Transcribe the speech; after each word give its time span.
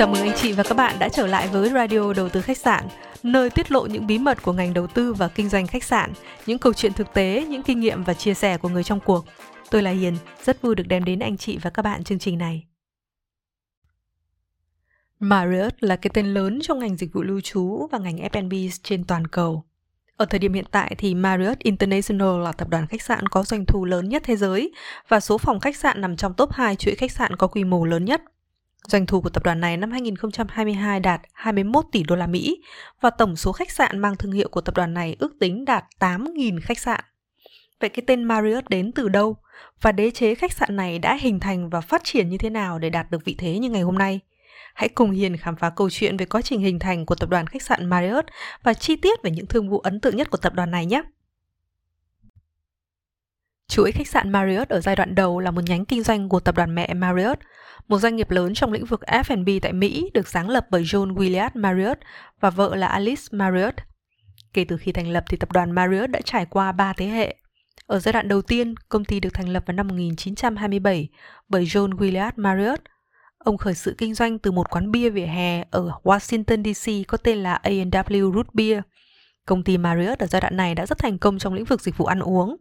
Chào 0.00 0.08
mừng 0.08 0.22
anh 0.22 0.36
chị 0.36 0.52
và 0.52 0.62
các 0.62 0.74
bạn 0.74 0.96
đã 0.98 1.08
trở 1.08 1.26
lại 1.26 1.48
với 1.48 1.70
Radio 1.70 2.12
Đầu 2.12 2.28
tư 2.28 2.40
khách 2.40 2.58
sạn, 2.58 2.84
nơi 3.22 3.50
tiết 3.50 3.72
lộ 3.72 3.86
những 3.86 4.06
bí 4.06 4.18
mật 4.18 4.42
của 4.42 4.52
ngành 4.52 4.74
đầu 4.74 4.86
tư 4.86 5.12
và 5.12 5.28
kinh 5.28 5.48
doanh 5.48 5.66
khách 5.66 5.84
sạn, 5.84 6.12
những 6.46 6.58
câu 6.58 6.72
chuyện 6.72 6.92
thực 6.92 7.14
tế, 7.14 7.46
những 7.48 7.62
kinh 7.62 7.80
nghiệm 7.80 8.04
và 8.04 8.14
chia 8.14 8.34
sẻ 8.34 8.58
của 8.58 8.68
người 8.68 8.84
trong 8.84 9.00
cuộc. 9.00 9.24
Tôi 9.70 9.82
là 9.82 9.90
Hiền, 9.90 10.16
rất 10.44 10.62
vui 10.62 10.74
được 10.74 10.84
đem 10.88 11.04
đến 11.04 11.18
anh 11.18 11.36
chị 11.36 11.58
và 11.62 11.70
các 11.70 11.82
bạn 11.82 12.04
chương 12.04 12.18
trình 12.18 12.38
này. 12.38 12.66
Marriott 15.18 15.74
là 15.80 15.96
cái 15.96 16.10
tên 16.14 16.26
lớn 16.26 16.58
trong 16.62 16.78
ngành 16.78 16.96
dịch 16.96 17.12
vụ 17.12 17.22
lưu 17.22 17.40
trú 17.40 17.88
và 17.92 17.98
ngành 17.98 18.16
F&B 18.16 18.54
trên 18.82 19.04
toàn 19.04 19.26
cầu. 19.26 19.64
Ở 20.16 20.24
thời 20.24 20.38
điểm 20.38 20.52
hiện 20.52 20.66
tại 20.70 20.94
thì 20.98 21.14
Marriott 21.14 21.58
International 21.58 22.42
là 22.42 22.52
tập 22.52 22.68
đoàn 22.68 22.86
khách 22.86 23.02
sạn 23.02 23.26
có 23.26 23.42
doanh 23.42 23.64
thu 23.66 23.84
lớn 23.84 24.08
nhất 24.08 24.22
thế 24.24 24.36
giới 24.36 24.72
và 25.08 25.20
số 25.20 25.38
phòng 25.38 25.60
khách 25.60 25.76
sạn 25.76 26.00
nằm 26.00 26.16
trong 26.16 26.34
top 26.34 26.52
2 26.52 26.76
chuỗi 26.76 26.94
khách 26.94 27.12
sạn 27.12 27.36
có 27.36 27.46
quy 27.46 27.64
mô 27.64 27.84
lớn 27.84 28.04
nhất. 28.04 28.22
Doanh 28.90 29.06
thu 29.06 29.20
của 29.20 29.28
tập 29.28 29.42
đoàn 29.42 29.60
này 29.60 29.76
năm 29.76 29.90
2022 29.90 31.00
đạt 31.00 31.20
21 31.32 31.84
tỷ 31.92 32.02
đô 32.02 32.16
la 32.16 32.26
Mỹ 32.26 32.62
và 33.00 33.10
tổng 33.10 33.36
số 33.36 33.52
khách 33.52 33.70
sạn 33.70 33.98
mang 33.98 34.16
thương 34.16 34.32
hiệu 34.32 34.48
của 34.48 34.60
tập 34.60 34.74
đoàn 34.74 34.94
này 34.94 35.16
ước 35.18 35.32
tính 35.40 35.64
đạt 35.64 35.84
8.000 35.98 36.58
khách 36.62 36.78
sạn. 36.78 37.00
Vậy 37.80 37.90
cái 37.90 38.04
tên 38.06 38.24
Marriott 38.24 38.68
đến 38.68 38.92
từ 38.92 39.08
đâu? 39.08 39.36
Và 39.80 39.92
đế 39.92 40.10
chế 40.10 40.34
khách 40.34 40.52
sạn 40.52 40.76
này 40.76 40.98
đã 40.98 41.18
hình 41.20 41.40
thành 41.40 41.70
và 41.70 41.80
phát 41.80 42.04
triển 42.04 42.28
như 42.28 42.38
thế 42.38 42.50
nào 42.50 42.78
để 42.78 42.90
đạt 42.90 43.10
được 43.10 43.24
vị 43.24 43.34
thế 43.38 43.58
như 43.58 43.70
ngày 43.70 43.82
hôm 43.82 43.98
nay? 43.98 44.20
Hãy 44.74 44.88
cùng 44.88 45.10
Hiền 45.10 45.36
khám 45.36 45.56
phá 45.56 45.70
câu 45.70 45.90
chuyện 45.90 46.16
về 46.16 46.26
quá 46.26 46.42
trình 46.42 46.60
hình 46.60 46.78
thành 46.78 47.06
của 47.06 47.14
tập 47.14 47.28
đoàn 47.28 47.46
khách 47.46 47.62
sạn 47.62 47.86
Marriott 47.86 48.26
và 48.62 48.74
chi 48.74 48.96
tiết 48.96 49.22
về 49.22 49.30
những 49.30 49.46
thương 49.46 49.70
vụ 49.70 49.78
ấn 49.78 50.00
tượng 50.00 50.16
nhất 50.16 50.30
của 50.30 50.38
tập 50.38 50.54
đoàn 50.54 50.70
này 50.70 50.86
nhé. 50.86 51.02
Chuỗi 53.70 53.92
khách 53.92 54.08
sạn 54.08 54.30
Marriott 54.30 54.68
ở 54.68 54.80
giai 54.80 54.96
đoạn 54.96 55.14
đầu 55.14 55.40
là 55.40 55.50
một 55.50 55.60
nhánh 55.66 55.84
kinh 55.84 56.02
doanh 56.02 56.28
của 56.28 56.40
tập 56.40 56.54
đoàn 56.56 56.74
mẹ 56.74 56.94
Marriott, 56.94 57.40
một 57.88 57.98
doanh 57.98 58.16
nghiệp 58.16 58.30
lớn 58.30 58.54
trong 58.54 58.72
lĩnh 58.72 58.84
vực 58.84 59.00
F&B 59.00 59.48
tại 59.62 59.72
Mỹ 59.72 60.10
được 60.14 60.28
sáng 60.28 60.48
lập 60.48 60.66
bởi 60.70 60.82
John 60.82 61.14
William 61.14 61.50
Marriott 61.54 61.98
và 62.40 62.50
vợ 62.50 62.74
là 62.74 62.86
Alice 62.86 63.22
Marriott. 63.30 63.76
Kể 64.52 64.64
từ 64.64 64.76
khi 64.76 64.92
thành 64.92 65.08
lập 65.08 65.24
thì 65.28 65.36
tập 65.36 65.52
đoàn 65.52 65.72
Marriott 65.72 66.10
đã 66.10 66.20
trải 66.24 66.46
qua 66.46 66.72
3 66.72 66.92
thế 66.92 67.06
hệ. 67.06 67.36
Ở 67.86 67.98
giai 67.98 68.12
đoạn 68.12 68.28
đầu 68.28 68.42
tiên, 68.42 68.74
công 68.88 69.04
ty 69.04 69.20
được 69.20 69.34
thành 69.34 69.48
lập 69.48 69.62
vào 69.66 69.74
năm 69.74 69.88
1927 69.88 71.08
bởi 71.48 71.64
John 71.64 71.90
William 71.90 72.32
Marriott. 72.36 72.82
Ông 73.38 73.58
khởi 73.58 73.74
sự 73.74 73.94
kinh 73.98 74.14
doanh 74.14 74.38
từ 74.38 74.50
một 74.50 74.70
quán 74.70 74.90
bia 74.90 75.10
vỉa 75.10 75.26
hè 75.26 75.64
ở 75.70 75.90
Washington 76.02 76.74
DC 76.74 77.08
có 77.08 77.18
tên 77.18 77.38
là 77.38 77.54
A&W 77.62 78.34
Root 78.34 78.54
Beer. 78.54 78.82
Công 79.46 79.64
ty 79.64 79.78
Marriott 79.78 80.18
ở 80.18 80.26
giai 80.26 80.40
đoạn 80.40 80.56
này 80.56 80.74
đã 80.74 80.86
rất 80.86 80.98
thành 80.98 81.18
công 81.18 81.38
trong 81.38 81.54
lĩnh 81.54 81.64
vực 81.64 81.80
dịch 81.80 81.96
vụ 81.96 82.04
ăn 82.04 82.20
uống. 82.20 82.56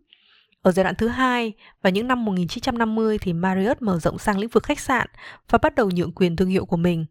Ở 0.61 0.71
giai 0.71 0.83
đoạn 0.83 0.95
thứ 0.95 1.07
hai, 1.07 1.53
vào 1.81 1.91
những 1.91 2.07
năm 2.07 2.25
1950 2.25 3.17
thì 3.17 3.33
Marriott 3.33 3.81
mở 3.81 3.99
rộng 3.99 4.17
sang 4.17 4.37
lĩnh 4.37 4.49
vực 4.49 4.63
khách 4.63 4.79
sạn 4.79 5.07
và 5.49 5.57
bắt 5.61 5.75
đầu 5.75 5.89
nhượng 5.89 6.11
quyền 6.11 6.35
thương 6.35 6.49
hiệu 6.49 6.65
của 6.65 6.77
mình. 6.77 7.05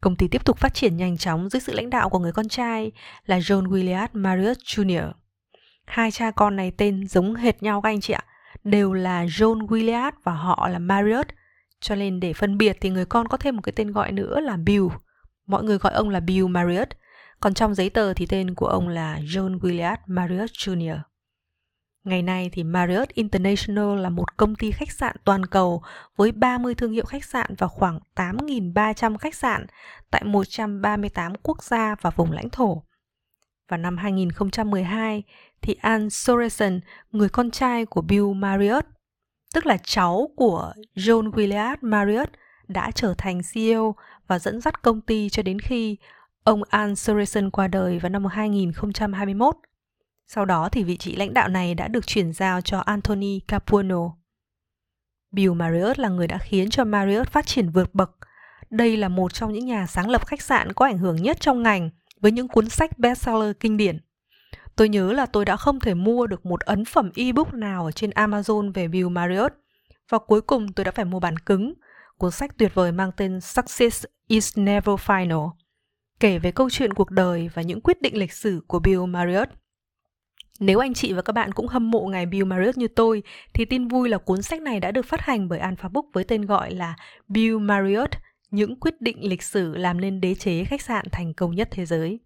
Công 0.00 0.16
ty 0.16 0.28
tiếp 0.28 0.44
tục 0.44 0.58
phát 0.58 0.74
triển 0.74 0.96
nhanh 0.96 1.18
chóng 1.18 1.48
dưới 1.48 1.60
sự 1.60 1.72
lãnh 1.72 1.90
đạo 1.90 2.08
của 2.08 2.18
người 2.18 2.32
con 2.32 2.48
trai 2.48 2.92
là 3.26 3.38
John 3.38 3.68
William 3.68 4.08
Marriott 4.12 4.58
Jr. 4.58 5.12
Hai 5.86 6.10
cha 6.10 6.30
con 6.30 6.56
này 6.56 6.70
tên 6.70 7.06
giống 7.08 7.34
hệt 7.34 7.62
nhau 7.62 7.80
các 7.80 7.88
anh 7.88 8.00
chị 8.00 8.12
ạ, 8.12 8.24
đều 8.64 8.92
là 8.92 9.24
John 9.24 9.66
William 9.66 10.12
và 10.24 10.32
họ 10.32 10.68
là 10.68 10.78
Marriott. 10.78 11.28
Cho 11.80 11.94
nên 11.94 12.20
để 12.20 12.32
phân 12.32 12.58
biệt 12.58 12.76
thì 12.80 12.90
người 12.90 13.04
con 13.04 13.28
có 13.28 13.36
thêm 13.36 13.56
một 13.56 13.62
cái 13.62 13.72
tên 13.76 13.92
gọi 13.92 14.12
nữa 14.12 14.40
là 14.40 14.56
Bill. 14.56 14.86
Mọi 15.46 15.64
người 15.64 15.78
gọi 15.78 15.92
ông 15.92 16.08
là 16.08 16.20
Bill 16.20 16.46
Marriott, 16.46 16.90
còn 17.40 17.54
trong 17.54 17.74
giấy 17.74 17.90
tờ 17.90 18.14
thì 18.14 18.26
tên 18.26 18.54
của 18.54 18.66
ông 18.66 18.88
là 18.88 19.18
John 19.18 19.58
William 19.58 19.96
Marriott 20.06 20.50
Jr. 20.50 20.98
Ngày 22.10 22.22
nay 22.22 22.50
thì 22.52 22.64
Marriott 22.64 23.14
International 23.14 24.00
là 24.00 24.08
một 24.08 24.36
công 24.36 24.54
ty 24.54 24.70
khách 24.70 24.92
sạn 24.92 25.16
toàn 25.24 25.46
cầu 25.46 25.82
với 26.16 26.32
30 26.32 26.74
thương 26.74 26.92
hiệu 26.92 27.04
khách 27.04 27.24
sạn 27.24 27.54
và 27.58 27.68
khoảng 27.68 27.98
8.300 28.14 29.18
khách 29.18 29.34
sạn 29.34 29.66
tại 30.10 30.24
138 30.24 31.32
quốc 31.42 31.62
gia 31.62 31.94
và 32.00 32.10
vùng 32.10 32.32
lãnh 32.32 32.50
thổ. 32.50 32.82
Vào 33.68 33.78
năm 33.78 33.96
2012 33.96 35.22
thì 35.62 35.74
Ann 35.80 36.10
Sorensen, 36.10 36.80
người 37.12 37.28
con 37.28 37.50
trai 37.50 37.86
của 37.86 38.02
Bill 38.02 38.26
Marriott, 38.34 38.86
tức 39.54 39.66
là 39.66 39.76
cháu 39.84 40.28
của 40.36 40.72
John 40.94 41.30
William 41.30 41.76
Marriott, 41.80 42.30
đã 42.68 42.90
trở 42.90 43.14
thành 43.18 43.40
CEO 43.52 43.94
và 44.26 44.38
dẫn 44.38 44.60
dắt 44.60 44.82
công 44.82 45.00
ty 45.00 45.28
cho 45.28 45.42
đến 45.42 45.58
khi 45.58 45.96
ông 46.44 46.62
Ann 46.68 46.96
Sorensen 46.96 47.50
qua 47.50 47.68
đời 47.68 47.98
vào 47.98 48.10
năm 48.10 48.24
2021. 48.24 49.56
Sau 50.32 50.44
đó 50.44 50.68
thì 50.72 50.84
vị 50.84 50.96
trí 50.96 51.16
lãnh 51.16 51.34
đạo 51.34 51.48
này 51.48 51.74
đã 51.74 51.88
được 51.88 52.06
chuyển 52.06 52.32
giao 52.32 52.60
cho 52.60 52.78
Anthony 52.78 53.40
Capuano. 53.48 54.10
Bill 55.30 55.52
Marriott 55.52 55.98
là 55.98 56.08
người 56.08 56.26
đã 56.26 56.38
khiến 56.38 56.70
cho 56.70 56.84
Marriott 56.84 57.30
phát 57.30 57.46
triển 57.46 57.70
vượt 57.70 57.94
bậc. 57.94 58.10
Đây 58.70 58.96
là 58.96 59.08
một 59.08 59.34
trong 59.34 59.52
những 59.52 59.66
nhà 59.66 59.86
sáng 59.86 60.10
lập 60.10 60.26
khách 60.26 60.42
sạn 60.42 60.72
có 60.72 60.86
ảnh 60.86 60.98
hưởng 60.98 61.16
nhất 61.16 61.40
trong 61.40 61.62
ngành 61.62 61.90
với 62.20 62.32
những 62.32 62.48
cuốn 62.48 62.68
sách 62.68 62.98
bestseller 62.98 63.52
kinh 63.60 63.76
điển. 63.76 63.98
Tôi 64.76 64.88
nhớ 64.88 65.12
là 65.12 65.26
tôi 65.26 65.44
đã 65.44 65.56
không 65.56 65.80
thể 65.80 65.94
mua 65.94 66.26
được 66.26 66.46
một 66.46 66.60
ấn 66.60 66.84
phẩm 66.84 67.10
ebook 67.14 67.54
nào 67.54 67.84
ở 67.84 67.92
trên 67.92 68.10
Amazon 68.10 68.72
về 68.72 68.88
Bill 68.88 69.08
Marriott 69.08 69.54
và 70.10 70.18
cuối 70.18 70.40
cùng 70.40 70.72
tôi 70.72 70.84
đã 70.84 70.90
phải 70.90 71.04
mua 71.04 71.20
bản 71.20 71.38
cứng, 71.38 71.74
cuốn 72.18 72.30
sách 72.30 72.58
tuyệt 72.58 72.74
vời 72.74 72.92
mang 72.92 73.10
tên 73.16 73.40
Success 73.40 74.04
is 74.26 74.58
Never 74.58 74.94
Final, 75.06 75.50
kể 76.20 76.38
về 76.38 76.52
câu 76.52 76.70
chuyện 76.70 76.92
cuộc 76.92 77.10
đời 77.10 77.50
và 77.54 77.62
những 77.62 77.80
quyết 77.80 78.02
định 78.02 78.16
lịch 78.16 78.32
sử 78.32 78.60
của 78.66 78.78
Bill 78.78 79.06
Marriott. 79.06 79.59
Nếu 80.60 80.78
anh 80.78 80.94
chị 80.94 81.12
và 81.12 81.22
các 81.22 81.32
bạn 81.32 81.52
cũng 81.52 81.66
hâm 81.66 81.90
mộ 81.90 82.06
ngài 82.06 82.26
Bill 82.26 82.44
Marriott 82.44 82.78
như 82.78 82.88
tôi, 82.88 83.22
thì 83.54 83.64
tin 83.64 83.88
vui 83.88 84.08
là 84.08 84.18
cuốn 84.18 84.42
sách 84.42 84.62
này 84.62 84.80
đã 84.80 84.90
được 84.90 85.06
phát 85.06 85.20
hành 85.20 85.48
bởi 85.48 85.58
Alpha 85.58 85.88
Book 85.88 86.04
với 86.12 86.24
tên 86.24 86.46
gọi 86.46 86.74
là 86.74 86.96
Bill 87.28 87.58
Marriott, 87.58 88.12
những 88.50 88.80
quyết 88.80 89.00
định 89.00 89.28
lịch 89.28 89.42
sử 89.42 89.76
làm 89.76 90.00
nên 90.00 90.20
đế 90.20 90.34
chế 90.34 90.64
khách 90.64 90.82
sạn 90.82 91.04
thành 91.12 91.34
công 91.34 91.54
nhất 91.54 91.68
thế 91.70 91.86
giới. 91.86 92.20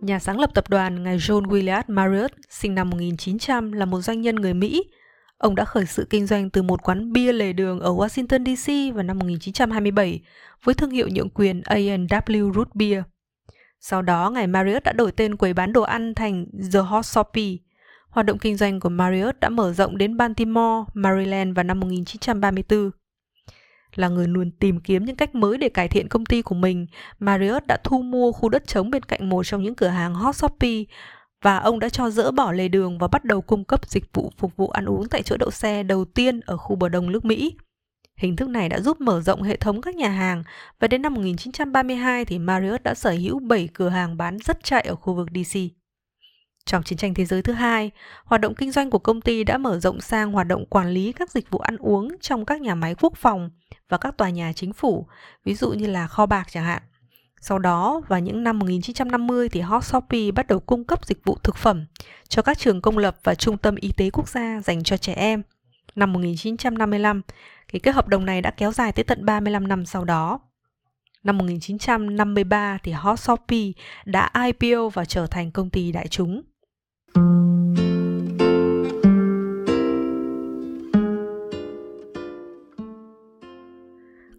Nhà 0.00 0.18
sáng 0.18 0.40
lập 0.40 0.50
tập 0.54 0.68
đoàn 0.68 1.02
ngài 1.02 1.18
John 1.18 1.42
William 1.42 1.82
Marriott 1.88 2.32
sinh 2.50 2.74
năm 2.74 2.90
1900 2.90 3.72
là 3.72 3.84
một 3.84 4.00
doanh 4.00 4.20
nhân 4.20 4.36
người 4.36 4.54
Mỹ 4.54 4.84
Ông 5.44 5.54
đã 5.54 5.64
khởi 5.64 5.86
sự 5.86 6.06
kinh 6.10 6.26
doanh 6.26 6.50
từ 6.50 6.62
một 6.62 6.82
quán 6.82 7.12
bia 7.12 7.32
lề 7.32 7.52
đường 7.52 7.80
ở 7.80 7.90
Washington 7.90 8.56
DC 8.56 8.94
vào 8.94 9.02
năm 9.02 9.18
1927 9.18 10.20
với 10.64 10.74
thương 10.74 10.90
hiệu 10.90 11.08
nhượng 11.08 11.30
quyền 11.30 11.60
A&W 11.60 12.52
Root 12.52 12.74
Beer. 12.74 13.02
Sau 13.80 14.02
đó, 14.02 14.30
ngài 14.30 14.46
Marriott 14.46 14.84
đã 14.84 14.92
đổi 14.92 15.12
tên 15.12 15.36
quầy 15.36 15.54
bán 15.54 15.72
đồ 15.72 15.82
ăn 15.82 16.14
thành 16.14 16.46
The 16.72 16.80
Hot 16.80 17.06
Soppy. 17.06 17.60
Hoạt 18.08 18.26
động 18.26 18.38
kinh 18.38 18.56
doanh 18.56 18.80
của 18.80 18.88
Marriott 18.88 19.40
đã 19.40 19.48
mở 19.48 19.72
rộng 19.72 19.98
đến 19.98 20.16
Baltimore, 20.16 20.84
Maryland 20.94 21.56
vào 21.56 21.64
năm 21.64 21.80
1934. 21.80 22.90
Là 23.94 24.08
người 24.08 24.28
luôn 24.28 24.50
tìm 24.50 24.80
kiếm 24.80 25.04
những 25.04 25.16
cách 25.16 25.34
mới 25.34 25.58
để 25.58 25.68
cải 25.68 25.88
thiện 25.88 26.08
công 26.08 26.26
ty 26.26 26.42
của 26.42 26.54
mình, 26.54 26.86
Marriott 27.18 27.66
đã 27.66 27.76
thu 27.84 28.02
mua 28.02 28.32
khu 28.32 28.48
đất 28.48 28.66
trống 28.66 28.90
bên 28.90 29.02
cạnh 29.02 29.28
một 29.28 29.42
trong 29.46 29.62
những 29.62 29.74
cửa 29.74 29.88
hàng 29.88 30.14
Hot 30.14 30.36
Soppy 30.36 30.86
và 31.44 31.58
ông 31.58 31.80
đã 31.80 31.88
cho 31.88 32.10
dỡ 32.10 32.30
bỏ 32.30 32.52
lề 32.52 32.68
đường 32.68 32.98
và 32.98 33.08
bắt 33.08 33.24
đầu 33.24 33.40
cung 33.40 33.64
cấp 33.64 33.88
dịch 33.88 34.04
vụ 34.12 34.32
phục 34.38 34.56
vụ 34.56 34.68
ăn 34.68 34.84
uống 34.84 35.08
tại 35.08 35.22
chỗ 35.22 35.36
đậu 35.36 35.50
xe 35.50 35.82
đầu 35.82 36.04
tiên 36.04 36.40
ở 36.40 36.56
khu 36.56 36.76
bờ 36.76 36.88
đông 36.88 37.12
nước 37.12 37.24
Mỹ. 37.24 37.54
Hình 38.16 38.36
thức 38.36 38.48
này 38.48 38.68
đã 38.68 38.80
giúp 38.80 39.00
mở 39.00 39.20
rộng 39.20 39.42
hệ 39.42 39.56
thống 39.56 39.80
các 39.80 39.94
nhà 39.94 40.08
hàng 40.08 40.42
và 40.80 40.88
đến 40.88 41.02
năm 41.02 41.14
1932 41.14 42.24
thì 42.24 42.38
Marriott 42.38 42.82
đã 42.82 42.94
sở 42.94 43.10
hữu 43.10 43.38
7 43.38 43.68
cửa 43.72 43.88
hàng 43.88 44.16
bán 44.16 44.38
rất 44.38 44.64
chạy 44.64 44.82
ở 44.82 44.94
khu 44.94 45.14
vực 45.14 45.28
DC. 45.34 45.58
Trong 46.64 46.82
chiến 46.82 46.98
tranh 46.98 47.14
thế 47.14 47.24
giới 47.24 47.42
thứ 47.42 47.52
hai, 47.52 47.90
hoạt 48.24 48.40
động 48.40 48.54
kinh 48.54 48.72
doanh 48.72 48.90
của 48.90 48.98
công 48.98 49.20
ty 49.20 49.44
đã 49.44 49.58
mở 49.58 49.78
rộng 49.78 50.00
sang 50.00 50.32
hoạt 50.32 50.46
động 50.46 50.66
quản 50.66 50.90
lý 50.90 51.12
các 51.12 51.30
dịch 51.30 51.50
vụ 51.50 51.58
ăn 51.58 51.76
uống 51.76 52.08
trong 52.20 52.44
các 52.44 52.60
nhà 52.60 52.74
máy 52.74 52.94
quốc 52.94 53.12
phòng 53.16 53.50
và 53.88 53.98
các 53.98 54.16
tòa 54.16 54.30
nhà 54.30 54.52
chính 54.52 54.72
phủ, 54.72 55.06
ví 55.44 55.54
dụ 55.54 55.72
như 55.72 55.86
là 55.86 56.06
kho 56.06 56.26
bạc 56.26 56.46
chẳng 56.50 56.64
hạn. 56.64 56.82
Sau 57.46 57.58
đó, 57.58 58.00
vào 58.08 58.20
những 58.20 58.44
năm 58.44 58.58
1950 58.58 59.48
thì 59.48 59.60
Hot 59.60 59.84
Shopee 59.84 60.30
bắt 60.30 60.46
đầu 60.46 60.60
cung 60.60 60.84
cấp 60.84 61.06
dịch 61.06 61.24
vụ 61.24 61.38
thực 61.42 61.56
phẩm 61.56 61.86
cho 62.28 62.42
các 62.42 62.58
trường 62.58 62.80
công 62.80 62.98
lập 62.98 63.16
và 63.22 63.34
trung 63.34 63.58
tâm 63.58 63.74
y 63.74 63.92
tế 63.96 64.10
quốc 64.10 64.28
gia 64.28 64.60
dành 64.60 64.82
cho 64.82 64.96
trẻ 64.96 65.14
em. 65.14 65.42
Năm 65.94 66.12
1955, 66.12 67.22
thì 67.68 67.78
cái 67.78 67.94
hợp 67.94 68.08
đồng 68.08 68.26
này 68.26 68.42
đã 68.42 68.50
kéo 68.50 68.72
dài 68.72 68.92
tới 68.92 69.04
tận 69.04 69.24
35 69.24 69.68
năm 69.68 69.86
sau 69.86 70.04
đó. 70.04 70.40
Năm 71.24 71.38
1953 71.38 72.78
thì 72.82 72.92
Hot 72.92 73.18
Shopee 73.18 73.72
đã 74.04 74.30
IPO 74.44 74.88
và 74.88 75.04
trở 75.04 75.26
thành 75.26 75.50
công 75.50 75.70
ty 75.70 75.92
đại 75.92 76.08
chúng. 76.08 76.42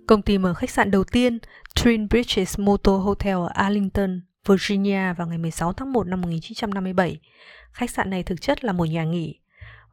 Công 0.07 0.22
ty 0.22 0.38
mở 0.38 0.54
khách 0.54 0.69
sạn 0.69 0.92
đầu 0.92 1.04
tiên, 1.04 1.40
Twin 1.75 2.07
Bridges 2.10 2.60
Motor 2.60 3.04
Hotel 3.04 3.36
ở 3.36 3.50
Arlington, 3.54 4.22
Virginia 4.48 5.13
vào 5.13 5.28
ngày 5.28 5.38
16 5.38 5.74
tháng 5.74 5.94
1 5.94 6.07
năm 6.07 6.22
1957. 6.22 7.19
Khách 7.72 7.90
sạn 7.90 8.10
này 8.10 8.24
thực 8.24 8.42
chất 8.42 8.63
là 8.63 8.72
một 8.72 8.86
nhà 8.86 9.04
nghỉ. 9.04 9.40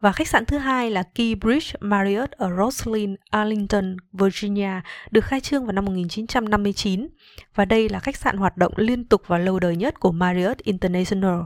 Và 0.01 0.13
khách 0.13 0.29
sạn 0.29 0.45
thứ 0.45 0.59
hai 0.59 0.91
là 0.91 1.03
Key 1.03 1.35
Bridge 1.35 1.73
Marriott 1.81 2.31
ở 2.31 2.51
Roslyn, 2.59 3.17
Arlington, 3.31 3.97
Virginia 4.13 4.81
được 5.11 5.25
khai 5.25 5.41
trương 5.41 5.67
vào 5.67 5.73
năm 5.73 5.85
1959 5.85 7.09
và 7.55 7.65
đây 7.65 7.89
là 7.89 7.99
khách 7.99 8.17
sạn 8.17 8.37
hoạt 8.37 8.57
động 8.57 8.73
liên 8.77 9.05
tục 9.05 9.23
và 9.27 9.39
lâu 9.39 9.61
đời 9.61 9.77
nhất 9.77 10.01
của 10.01 10.13
Marriott 10.13 10.59
International. 10.59 11.41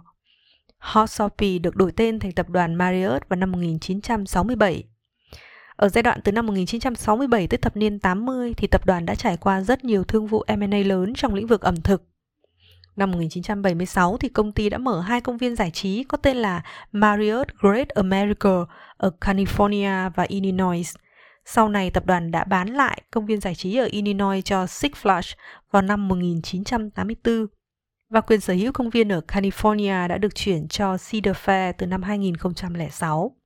Hotsopi 0.79 1.59
được 1.59 1.77
đổi 1.77 1.93
tên 1.93 2.19
thành 2.19 2.33
tập 2.33 2.49
đoàn 2.49 2.75
Marriott 2.75 3.29
vào 3.29 3.37
năm 3.37 3.53
1967. 3.53 4.85
Ở 5.77 5.89
giai 5.89 6.03
đoạn 6.03 6.21
từ 6.25 6.33
năm 6.33 6.47
1967 6.47 7.47
tới 7.47 7.59
thập 7.59 7.77
niên 7.77 7.99
80 7.99 8.55
thì 8.57 8.67
tập 8.67 8.87
đoàn 8.87 9.07
đã 9.07 9.15
trải 9.15 9.37
qua 9.37 9.61
rất 9.61 9.85
nhiều 9.85 10.05
thương 10.05 10.27
vụ 10.27 10.45
M&A 10.59 10.79
lớn 10.79 11.15
trong 11.15 11.35
lĩnh 11.35 11.47
vực 11.47 11.61
ẩm 11.61 11.77
thực. 11.77 12.03
Năm 12.97 13.11
1976 13.11 14.17
thì 14.17 14.29
công 14.29 14.53
ty 14.53 14.69
đã 14.69 14.79
mở 14.79 15.01
hai 15.01 15.21
công 15.21 15.39
viên 15.39 15.57
giải 15.57 15.71
trí 15.71 16.05
có 16.05 16.19
tên 16.19 16.37
là 16.37 16.63
Marriott 16.93 17.49
Great 17.59 17.89
America 17.89 18.51
ở 18.97 19.11
California 19.21 20.11
và 20.11 20.23
Illinois. 20.23 20.95
Sau 21.45 21.69
này, 21.69 21.91
tập 21.91 22.07
đoàn 22.07 22.31
đã 22.31 22.45
bán 22.45 22.69
lại 22.69 23.03
công 23.11 23.27
viên 23.27 23.41
giải 23.41 23.55
trí 23.55 23.77
ở 23.77 23.85
Illinois 23.91 24.45
cho 24.45 24.67
Six 24.67 24.93
Flags 25.03 25.35
vào 25.71 25.83
năm 25.83 26.09
1984 26.09 27.47
và 28.11 28.21
quyền 28.21 28.41
sở 28.41 28.53
hữu 28.53 28.73
công 28.73 28.91
viên 28.91 29.13
ở 29.13 29.21
California 29.29 30.09
đã 30.09 30.19
được 30.19 30.35
chuyển 30.35 30.69
cho 30.69 30.97
Cedar 31.11 31.37
Fair 31.37 31.73
từ 31.79 31.87
năm 31.87 32.03
2006. 32.03 33.37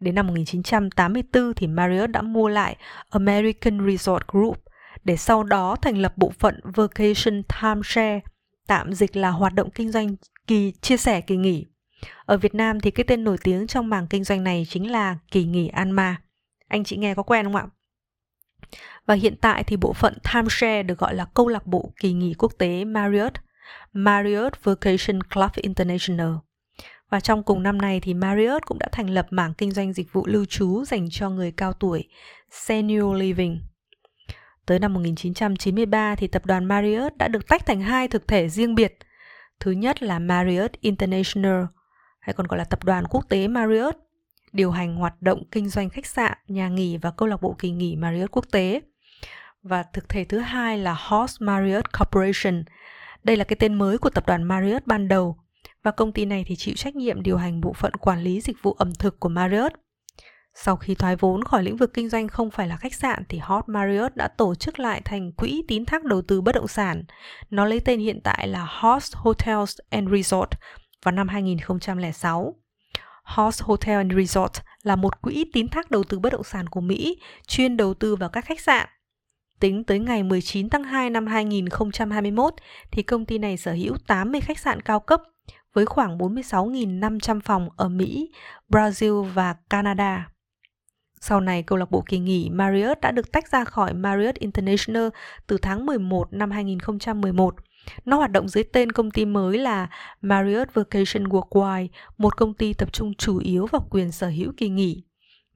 Đến 0.00 0.14
năm 0.14 0.26
1984 0.26 1.54
thì 1.54 1.66
Marriott 1.66 2.10
đã 2.10 2.22
mua 2.22 2.48
lại 2.48 2.76
American 3.10 3.86
Resort 3.86 4.22
Group 4.28 4.62
để 5.04 5.16
sau 5.16 5.44
đó 5.44 5.76
thành 5.76 5.98
lập 5.98 6.12
bộ 6.16 6.32
phận 6.38 6.60
Vacation 6.64 7.42
Timeshare, 7.42 8.20
tạm 8.66 8.92
dịch 8.92 9.16
là 9.16 9.30
hoạt 9.30 9.54
động 9.54 9.70
kinh 9.70 9.90
doanh 9.90 10.16
kỳ 10.46 10.72
chia 10.80 10.96
sẻ 10.96 11.20
kỳ 11.20 11.36
nghỉ. 11.36 11.66
Ở 12.24 12.36
Việt 12.36 12.54
Nam 12.54 12.80
thì 12.80 12.90
cái 12.90 13.04
tên 13.08 13.24
nổi 13.24 13.36
tiếng 13.44 13.66
trong 13.66 13.88
mảng 13.88 14.06
kinh 14.06 14.24
doanh 14.24 14.44
này 14.44 14.66
chính 14.68 14.90
là 14.90 15.18
kỳ 15.30 15.44
nghỉ 15.44 15.68
Anma. 15.68 16.16
Anh 16.68 16.84
chị 16.84 16.96
nghe 16.96 17.14
có 17.14 17.22
quen 17.22 17.44
không 17.44 17.56
ạ? 17.56 17.66
Và 19.06 19.14
hiện 19.14 19.36
tại 19.40 19.64
thì 19.64 19.76
bộ 19.76 19.92
phận 19.92 20.14
timeshare 20.32 20.82
được 20.82 20.98
gọi 20.98 21.14
là 21.14 21.24
câu 21.34 21.48
lạc 21.48 21.66
bộ 21.66 21.92
kỳ 22.00 22.12
nghỉ 22.12 22.34
quốc 22.34 22.52
tế 22.58 22.84
Marriott, 22.84 23.34
Marriott 23.92 24.64
Vacation 24.64 25.22
Club 25.22 25.50
International. 25.54 26.30
Và 27.10 27.20
trong 27.20 27.42
cùng 27.42 27.62
năm 27.62 27.78
này 27.78 28.00
thì 28.00 28.14
Marriott 28.14 28.66
cũng 28.66 28.78
đã 28.78 28.86
thành 28.92 29.10
lập 29.10 29.26
mảng 29.30 29.54
kinh 29.54 29.70
doanh 29.70 29.92
dịch 29.92 30.12
vụ 30.12 30.26
lưu 30.26 30.44
trú 30.44 30.84
dành 30.84 31.10
cho 31.10 31.30
người 31.30 31.52
cao 31.52 31.72
tuổi, 31.72 32.08
Senior 32.50 33.16
Living. 33.16 33.60
Tới 34.66 34.78
năm 34.78 34.94
1993 34.94 36.14
thì 36.14 36.26
tập 36.26 36.46
đoàn 36.46 36.64
Marriott 36.64 37.16
đã 37.16 37.28
được 37.28 37.48
tách 37.48 37.66
thành 37.66 37.80
hai 37.80 38.08
thực 38.08 38.28
thể 38.28 38.48
riêng 38.48 38.74
biệt. 38.74 38.98
Thứ 39.60 39.70
nhất 39.70 40.02
là 40.02 40.18
Marriott 40.18 40.72
International, 40.80 41.62
hay 42.20 42.34
còn 42.34 42.46
gọi 42.46 42.58
là 42.58 42.64
tập 42.64 42.84
đoàn 42.84 43.04
quốc 43.06 43.28
tế 43.28 43.48
Marriott, 43.48 43.96
điều 44.52 44.70
hành 44.70 44.96
hoạt 44.96 45.22
động 45.22 45.42
kinh 45.50 45.68
doanh 45.68 45.90
khách 45.90 46.06
sạn, 46.06 46.38
nhà 46.48 46.68
nghỉ 46.68 46.96
và 46.96 47.10
câu 47.10 47.28
lạc 47.28 47.42
bộ 47.42 47.56
kỳ 47.58 47.70
nghỉ 47.70 47.96
Marriott 47.96 48.30
quốc 48.30 48.44
tế. 48.50 48.80
Và 49.62 49.82
thực 49.82 50.08
thể 50.08 50.24
thứ 50.24 50.38
hai 50.38 50.78
là 50.78 50.96
Host 51.08 51.40
Marriott 51.40 51.98
Corporation. 51.98 52.64
Đây 53.24 53.36
là 53.36 53.44
cái 53.44 53.56
tên 53.60 53.74
mới 53.74 53.98
của 53.98 54.10
tập 54.10 54.26
đoàn 54.26 54.42
Marriott 54.42 54.86
ban 54.86 55.08
đầu 55.08 55.39
và 55.82 55.90
công 55.90 56.12
ty 56.12 56.24
này 56.24 56.44
thì 56.46 56.56
chịu 56.56 56.74
trách 56.74 56.96
nhiệm 56.96 57.22
điều 57.22 57.36
hành 57.36 57.60
bộ 57.60 57.72
phận 57.72 57.92
quản 57.92 58.22
lý 58.22 58.40
dịch 58.40 58.56
vụ 58.62 58.72
ẩm 58.72 58.94
thực 58.94 59.20
của 59.20 59.28
Marriott. 59.28 59.74
Sau 60.54 60.76
khi 60.76 60.94
thoái 60.94 61.16
vốn 61.16 61.44
khỏi 61.44 61.62
lĩnh 61.62 61.76
vực 61.76 61.94
kinh 61.94 62.08
doanh 62.08 62.28
không 62.28 62.50
phải 62.50 62.68
là 62.68 62.76
khách 62.76 62.94
sạn 62.94 63.22
thì 63.28 63.38
Hot 63.38 63.68
Marriott 63.68 64.16
đã 64.16 64.28
tổ 64.28 64.54
chức 64.54 64.78
lại 64.78 65.00
thành 65.04 65.32
quỹ 65.32 65.64
tín 65.68 65.84
thác 65.84 66.04
đầu 66.04 66.22
tư 66.22 66.40
bất 66.40 66.54
động 66.54 66.68
sản. 66.68 67.02
Nó 67.50 67.64
lấy 67.64 67.80
tên 67.80 68.00
hiện 68.00 68.20
tại 68.24 68.48
là 68.48 68.68
Host 68.80 69.14
Hotels 69.14 69.78
and 69.90 70.10
Resort 70.12 70.50
vào 71.02 71.12
năm 71.12 71.28
2006. 71.28 72.54
Host 73.24 73.62
Hotel 73.62 73.96
and 73.96 74.12
Resort 74.16 74.52
là 74.82 74.96
một 74.96 75.22
quỹ 75.22 75.44
tín 75.52 75.68
thác 75.68 75.90
đầu 75.90 76.04
tư 76.04 76.18
bất 76.18 76.32
động 76.32 76.44
sản 76.44 76.66
của 76.66 76.80
Mỹ, 76.80 77.20
chuyên 77.46 77.76
đầu 77.76 77.94
tư 77.94 78.16
vào 78.16 78.28
các 78.28 78.44
khách 78.44 78.60
sạn. 78.60 78.88
Tính 79.60 79.84
tới 79.84 79.98
ngày 79.98 80.22
19 80.22 80.70
tháng 80.70 80.84
2 80.84 81.10
năm 81.10 81.26
2021 81.26 82.54
thì 82.90 83.02
công 83.02 83.26
ty 83.26 83.38
này 83.38 83.56
sở 83.56 83.72
hữu 83.72 83.96
80 84.06 84.40
khách 84.40 84.58
sạn 84.58 84.80
cao 84.80 85.00
cấp 85.00 85.22
với 85.74 85.86
khoảng 85.86 86.18
46.500 86.18 87.40
phòng 87.44 87.68
ở 87.76 87.88
Mỹ, 87.88 88.30
Brazil 88.68 89.22
và 89.22 89.54
Canada. 89.70 90.28
Sau 91.20 91.40
này, 91.40 91.62
câu 91.62 91.78
lạc 91.78 91.90
bộ 91.90 92.04
kỳ 92.08 92.18
nghỉ 92.18 92.50
Marriott 92.50 93.00
đã 93.00 93.10
được 93.10 93.32
tách 93.32 93.50
ra 93.50 93.64
khỏi 93.64 93.94
Marriott 93.94 94.38
International 94.38 95.08
từ 95.46 95.58
tháng 95.62 95.86
11 95.86 96.32
năm 96.32 96.50
2011. 96.50 97.54
Nó 98.04 98.16
hoạt 98.16 98.30
động 98.30 98.48
dưới 98.48 98.64
tên 98.64 98.92
công 98.92 99.10
ty 99.10 99.24
mới 99.24 99.58
là 99.58 99.88
Marriott 100.20 100.74
Vacation 100.74 101.24
Worldwide, 101.24 101.88
một 102.18 102.36
công 102.36 102.54
ty 102.54 102.72
tập 102.72 102.92
trung 102.92 103.14
chủ 103.14 103.38
yếu 103.38 103.66
vào 103.66 103.86
quyền 103.90 104.12
sở 104.12 104.28
hữu 104.28 104.52
kỳ 104.56 104.68
nghỉ. 104.68 105.02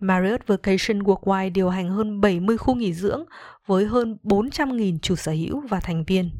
Marriott 0.00 0.46
Vacation 0.46 1.02
Worldwide 1.02 1.52
điều 1.52 1.69
hành 1.69 1.90
hơn 1.90 2.20
70 2.20 2.56
khu 2.56 2.75
nghỉ 2.75 2.93
dưỡng 2.93 3.25
với 3.67 3.84
hơn 3.87 4.19
400.000 4.22 4.99
chủ 4.99 5.17
sở 5.17 5.32
hữu 5.32 5.60
và 5.60 5.81
thành 5.81 6.05
viên. 6.05 6.31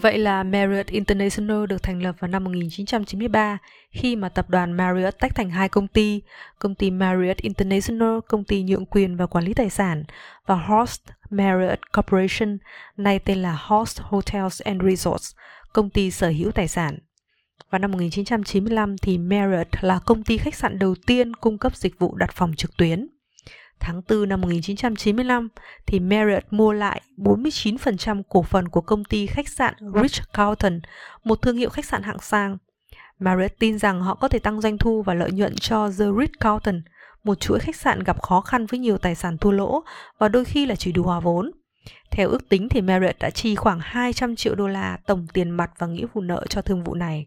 Vậy 0.00 0.18
là 0.18 0.42
Marriott 0.42 0.86
International 0.86 1.66
được 1.66 1.82
thành 1.82 2.02
lập 2.02 2.16
vào 2.18 2.28
năm 2.28 2.44
1993 2.44 3.58
khi 3.90 4.16
mà 4.16 4.28
tập 4.28 4.50
đoàn 4.50 4.72
Marriott 4.72 5.18
tách 5.18 5.34
thành 5.34 5.50
hai 5.50 5.68
công 5.68 5.88
ty, 5.88 6.22
công 6.58 6.74
ty 6.74 6.90
Marriott 6.90 7.38
International, 7.38 8.18
công 8.28 8.44
ty 8.44 8.62
nhượng 8.62 8.86
quyền 8.86 9.16
và 9.16 9.26
quản 9.26 9.44
lý 9.44 9.54
tài 9.54 9.70
sản, 9.70 10.04
và 10.46 10.54
Host 10.54 11.02
Marriott 11.30 11.80
Corporation, 11.92 12.58
nay 12.96 13.18
tên 13.18 13.38
là 13.38 13.58
Host 13.60 14.00
Hotels 14.00 14.62
and 14.62 14.82
Resorts, 14.82 15.32
công 15.72 15.90
ty 15.90 16.10
sở 16.10 16.28
hữu 16.28 16.50
tài 16.50 16.68
sản. 16.68 16.98
Vào 17.70 17.78
năm 17.78 17.92
1995 17.92 18.98
thì 18.98 19.18
Marriott 19.18 19.68
là 19.80 19.98
công 19.98 20.24
ty 20.24 20.38
khách 20.38 20.54
sạn 20.54 20.78
đầu 20.78 20.94
tiên 21.06 21.36
cung 21.36 21.58
cấp 21.58 21.76
dịch 21.76 21.98
vụ 21.98 22.16
đặt 22.16 22.30
phòng 22.32 22.54
trực 22.56 22.76
tuyến 22.76 23.08
tháng 23.80 24.02
4 24.08 24.28
năm 24.28 24.40
1995 24.40 25.48
thì 25.86 26.00
Marriott 26.00 26.46
mua 26.50 26.72
lại 26.72 27.02
49% 27.16 28.22
cổ 28.28 28.42
phần 28.42 28.68
của 28.68 28.80
công 28.80 29.04
ty 29.04 29.26
khách 29.26 29.48
sạn 29.48 29.74
Rich 30.02 30.22
Carlton, 30.32 30.80
một 31.24 31.42
thương 31.42 31.56
hiệu 31.56 31.70
khách 31.70 31.84
sạn 31.84 32.02
hạng 32.02 32.18
sang. 32.20 32.58
Marriott 33.18 33.58
tin 33.58 33.78
rằng 33.78 34.00
họ 34.00 34.14
có 34.14 34.28
thể 34.28 34.38
tăng 34.38 34.60
doanh 34.60 34.78
thu 34.78 35.02
và 35.02 35.14
lợi 35.14 35.32
nhuận 35.32 35.54
cho 35.54 35.88
The 35.88 36.04
Ritz-Carlton, 36.04 36.80
một 37.24 37.40
chuỗi 37.40 37.58
khách 37.58 37.76
sạn 37.76 38.02
gặp 38.02 38.22
khó 38.22 38.40
khăn 38.40 38.66
với 38.66 38.80
nhiều 38.80 38.98
tài 38.98 39.14
sản 39.14 39.38
thua 39.38 39.50
lỗ 39.50 39.82
và 40.18 40.28
đôi 40.28 40.44
khi 40.44 40.66
là 40.66 40.74
chỉ 40.76 40.92
đủ 40.92 41.02
hòa 41.02 41.20
vốn. 41.20 41.50
Theo 42.10 42.28
ước 42.28 42.48
tính 42.48 42.68
thì 42.68 42.80
Marriott 42.80 43.18
đã 43.18 43.30
chi 43.30 43.54
khoảng 43.54 43.78
200 43.82 44.36
triệu 44.36 44.54
đô 44.54 44.66
la 44.66 44.98
tổng 45.06 45.26
tiền 45.32 45.50
mặt 45.50 45.70
và 45.78 45.86
nghĩa 45.86 46.06
vụ 46.14 46.20
nợ 46.20 46.46
cho 46.48 46.62
thương 46.62 46.84
vụ 46.84 46.94
này. 46.94 47.26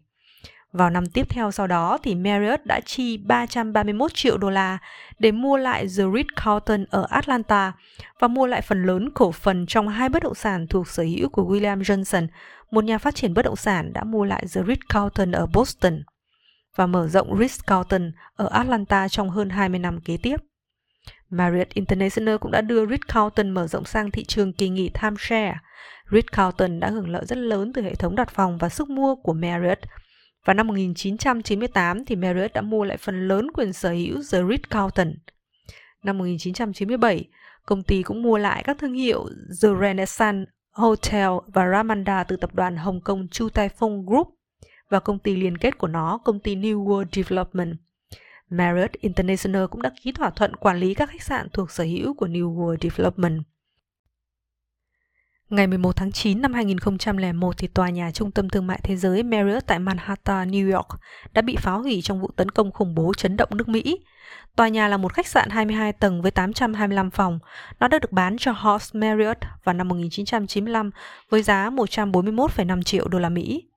Vào 0.72 0.90
năm 0.90 1.06
tiếp 1.06 1.26
theo 1.28 1.50
sau 1.50 1.66
đó 1.66 1.98
thì 2.02 2.14
Marriott 2.14 2.66
đã 2.66 2.80
chi 2.80 3.16
331 3.16 4.14
triệu 4.14 4.38
đô 4.38 4.50
la 4.50 4.78
để 5.18 5.32
mua 5.32 5.56
lại 5.56 5.82
The 5.82 6.04
Ritz-Carlton 6.04 6.84
ở 6.90 7.06
Atlanta 7.10 7.72
và 8.20 8.28
mua 8.28 8.46
lại 8.46 8.60
phần 8.60 8.82
lớn 8.82 9.10
cổ 9.14 9.32
phần 9.32 9.66
trong 9.66 9.88
hai 9.88 10.08
bất 10.08 10.22
động 10.22 10.34
sản 10.34 10.66
thuộc 10.66 10.88
sở 10.88 11.02
hữu 11.02 11.28
của 11.28 11.42
William 11.42 11.80
Johnson, 11.80 12.26
một 12.70 12.84
nhà 12.84 12.98
phát 12.98 13.14
triển 13.14 13.34
bất 13.34 13.42
động 13.42 13.56
sản 13.56 13.92
đã 13.92 14.04
mua 14.04 14.24
lại 14.24 14.44
The 14.54 14.62
Ritz-Carlton 14.62 15.32
ở 15.32 15.46
Boston 15.46 16.02
và 16.76 16.86
mở 16.86 17.08
rộng 17.08 17.38
Ritz-Carlton 17.38 18.10
ở 18.36 18.48
Atlanta 18.52 19.08
trong 19.08 19.30
hơn 19.30 19.50
20 19.50 19.78
năm 19.78 20.00
kế 20.00 20.16
tiếp. 20.16 20.36
Marriott 21.30 21.74
International 21.74 22.36
cũng 22.36 22.50
đã 22.50 22.60
đưa 22.60 22.86
Ritz-Carlton 22.86 23.52
mở 23.52 23.66
rộng 23.66 23.84
sang 23.84 24.10
thị 24.10 24.24
trường 24.24 24.52
kỳ 24.52 24.68
nghỉ 24.68 24.90
timeshare. 25.02 25.58
Ritz-Carlton 26.10 26.78
đã 26.78 26.90
hưởng 26.90 27.08
lợi 27.08 27.26
rất 27.26 27.38
lớn 27.38 27.72
từ 27.72 27.82
hệ 27.82 27.94
thống 27.94 28.16
đặt 28.16 28.30
phòng 28.30 28.58
và 28.58 28.68
sức 28.68 28.90
mua 28.90 29.14
của 29.14 29.32
Marriott– 29.32 29.80
vào 30.48 30.54
năm 30.54 30.66
1998 30.66 32.04
thì 32.04 32.16
Marriott 32.16 32.52
đã 32.52 32.60
mua 32.60 32.84
lại 32.84 32.96
phần 32.96 33.28
lớn 33.28 33.50
quyền 33.54 33.72
sở 33.72 33.90
hữu 33.90 34.16
The 34.32 34.38
Ritz-Carlton. 34.38 35.14
Năm 36.02 36.18
1997, 36.18 37.24
công 37.66 37.82
ty 37.82 38.02
cũng 38.02 38.22
mua 38.22 38.38
lại 38.38 38.62
các 38.62 38.78
thương 38.78 38.92
hiệu 38.92 39.28
The 39.62 39.68
Renaissance 39.80 40.50
Hotel 40.70 41.28
và 41.46 41.70
Ramanda 41.72 42.24
từ 42.24 42.36
tập 42.36 42.54
đoàn 42.54 42.76
Hồng 42.76 43.00
Kông 43.00 43.28
Chu 43.28 43.48
Tai 43.48 43.68
Phong 43.68 44.06
Group 44.06 44.28
và 44.90 45.00
công 45.00 45.18
ty 45.18 45.36
liên 45.36 45.58
kết 45.58 45.78
của 45.78 45.86
nó, 45.86 46.18
công 46.24 46.40
ty 46.40 46.56
New 46.56 46.84
World 46.84 47.06
Development. 47.12 47.76
Marriott 48.50 48.92
International 48.92 49.66
cũng 49.70 49.82
đã 49.82 49.90
ký 50.02 50.12
thỏa 50.12 50.30
thuận 50.30 50.56
quản 50.56 50.78
lý 50.78 50.94
các 50.94 51.10
khách 51.10 51.22
sạn 51.22 51.48
thuộc 51.52 51.70
sở 51.70 51.84
hữu 51.84 52.14
của 52.14 52.26
New 52.26 52.56
World 52.56 52.90
Development. 52.90 53.42
Ngày 55.50 55.66
11 55.66 55.96
tháng 55.96 56.12
9 56.12 56.42
năm 56.42 56.52
2001 56.52 57.58
thì 57.58 57.66
tòa 57.66 57.90
nhà 57.90 58.10
trung 58.10 58.30
tâm 58.30 58.48
thương 58.48 58.66
mại 58.66 58.80
thế 58.82 58.96
giới 58.96 59.22
Marriott 59.22 59.66
tại 59.66 59.78
Manhattan, 59.78 60.50
New 60.50 60.74
York 60.74 60.86
đã 61.32 61.42
bị 61.42 61.56
phá 61.56 61.72
hủy 61.72 62.00
trong 62.02 62.20
vụ 62.20 62.30
tấn 62.36 62.50
công 62.50 62.72
khủng 62.72 62.94
bố 62.94 63.14
chấn 63.14 63.36
động 63.36 63.48
nước 63.52 63.68
Mỹ. 63.68 63.98
Tòa 64.56 64.68
nhà 64.68 64.88
là 64.88 64.96
một 64.96 65.12
khách 65.12 65.26
sạn 65.26 65.50
22 65.50 65.92
tầng 65.92 66.22
với 66.22 66.30
825 66.30 67.10
phòng. 67.10 67.38
Nó 67.80 67.88
đã 67.88 67.98
được 67.98 68.12
bán 68.12 68.38
cho 68.38 68.52
Host 68.52 68.94
Marriott 68.94 69.38
vào 69.64 69.74
năm 69.74 69.88
1995 69.88 70.90
với 71.30 71.42
giá 71.42 71.70
141,5 71.70 72.82
triệu 72.82 73.08
đô 73.08 73.18
la 73.18 73.28
Mỹ. 73.28 73.68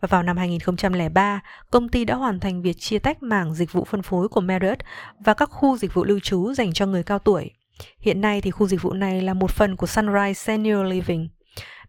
Và 0.00 0.06
vào 0.06 0.22
năm 0.22 0.36
2003, 0.36 1.40
công 1.70 1.88
ty 1.88 2.04
đã 2.04 2.14
hoàn 2.14 2.40
thành 2.40 2.62
việc 2.62 2.76
chia 2.78 2.98
tách 2.98 3.22
mảng 3.22 3.54
dịch 3.54 3.72
vụ 3.72 3.84
phân 3.84 4.02
phối 4.02 4.28
của 4.28 4.40
Marriott 4.40 4.80
và 5.18 5.34
các 5.34 5.50
khu 5.50 5.76
dịch 5.76 5.94
vụ 5.94 6.04
lưu 6.04 6.20
trú 6.20 6.52
dành 6.54 6.72
cho 6.72 6.86
người 6.86 7.02
cao 7.02 7.18
tuổi. 7.18 7.50
Hiện 8.00 8.20
nay 8.20 8.40
thì 8.40 8.50
khu 8.50 8.68
dịch 8.68 8.82
vụ 8.82 8.92
này 8.92 9.22
là 9.22 9.34
một 9.34 9.50
phần 9.50 9.76
của 9.76 9.86
Sunrise 9.86 10.32
Senior 10.32 10.86
Living. 10.86 11.28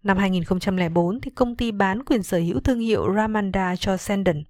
Năm 0.04 0.18
2004 0.18 1.22
thì 1.22 1.32
công 1.32 1.56
ty 1.56 1.72
bán 1.72 2.04
quyền 2.04 2.24
sở 2.24 2.38
hữu 2.38 2.60
thương 2.60 2.80
hiệu 2.80 3.14
Ramanda 3.16 3.76
cho 3.76 3.98
Sendon. 3.98 4.44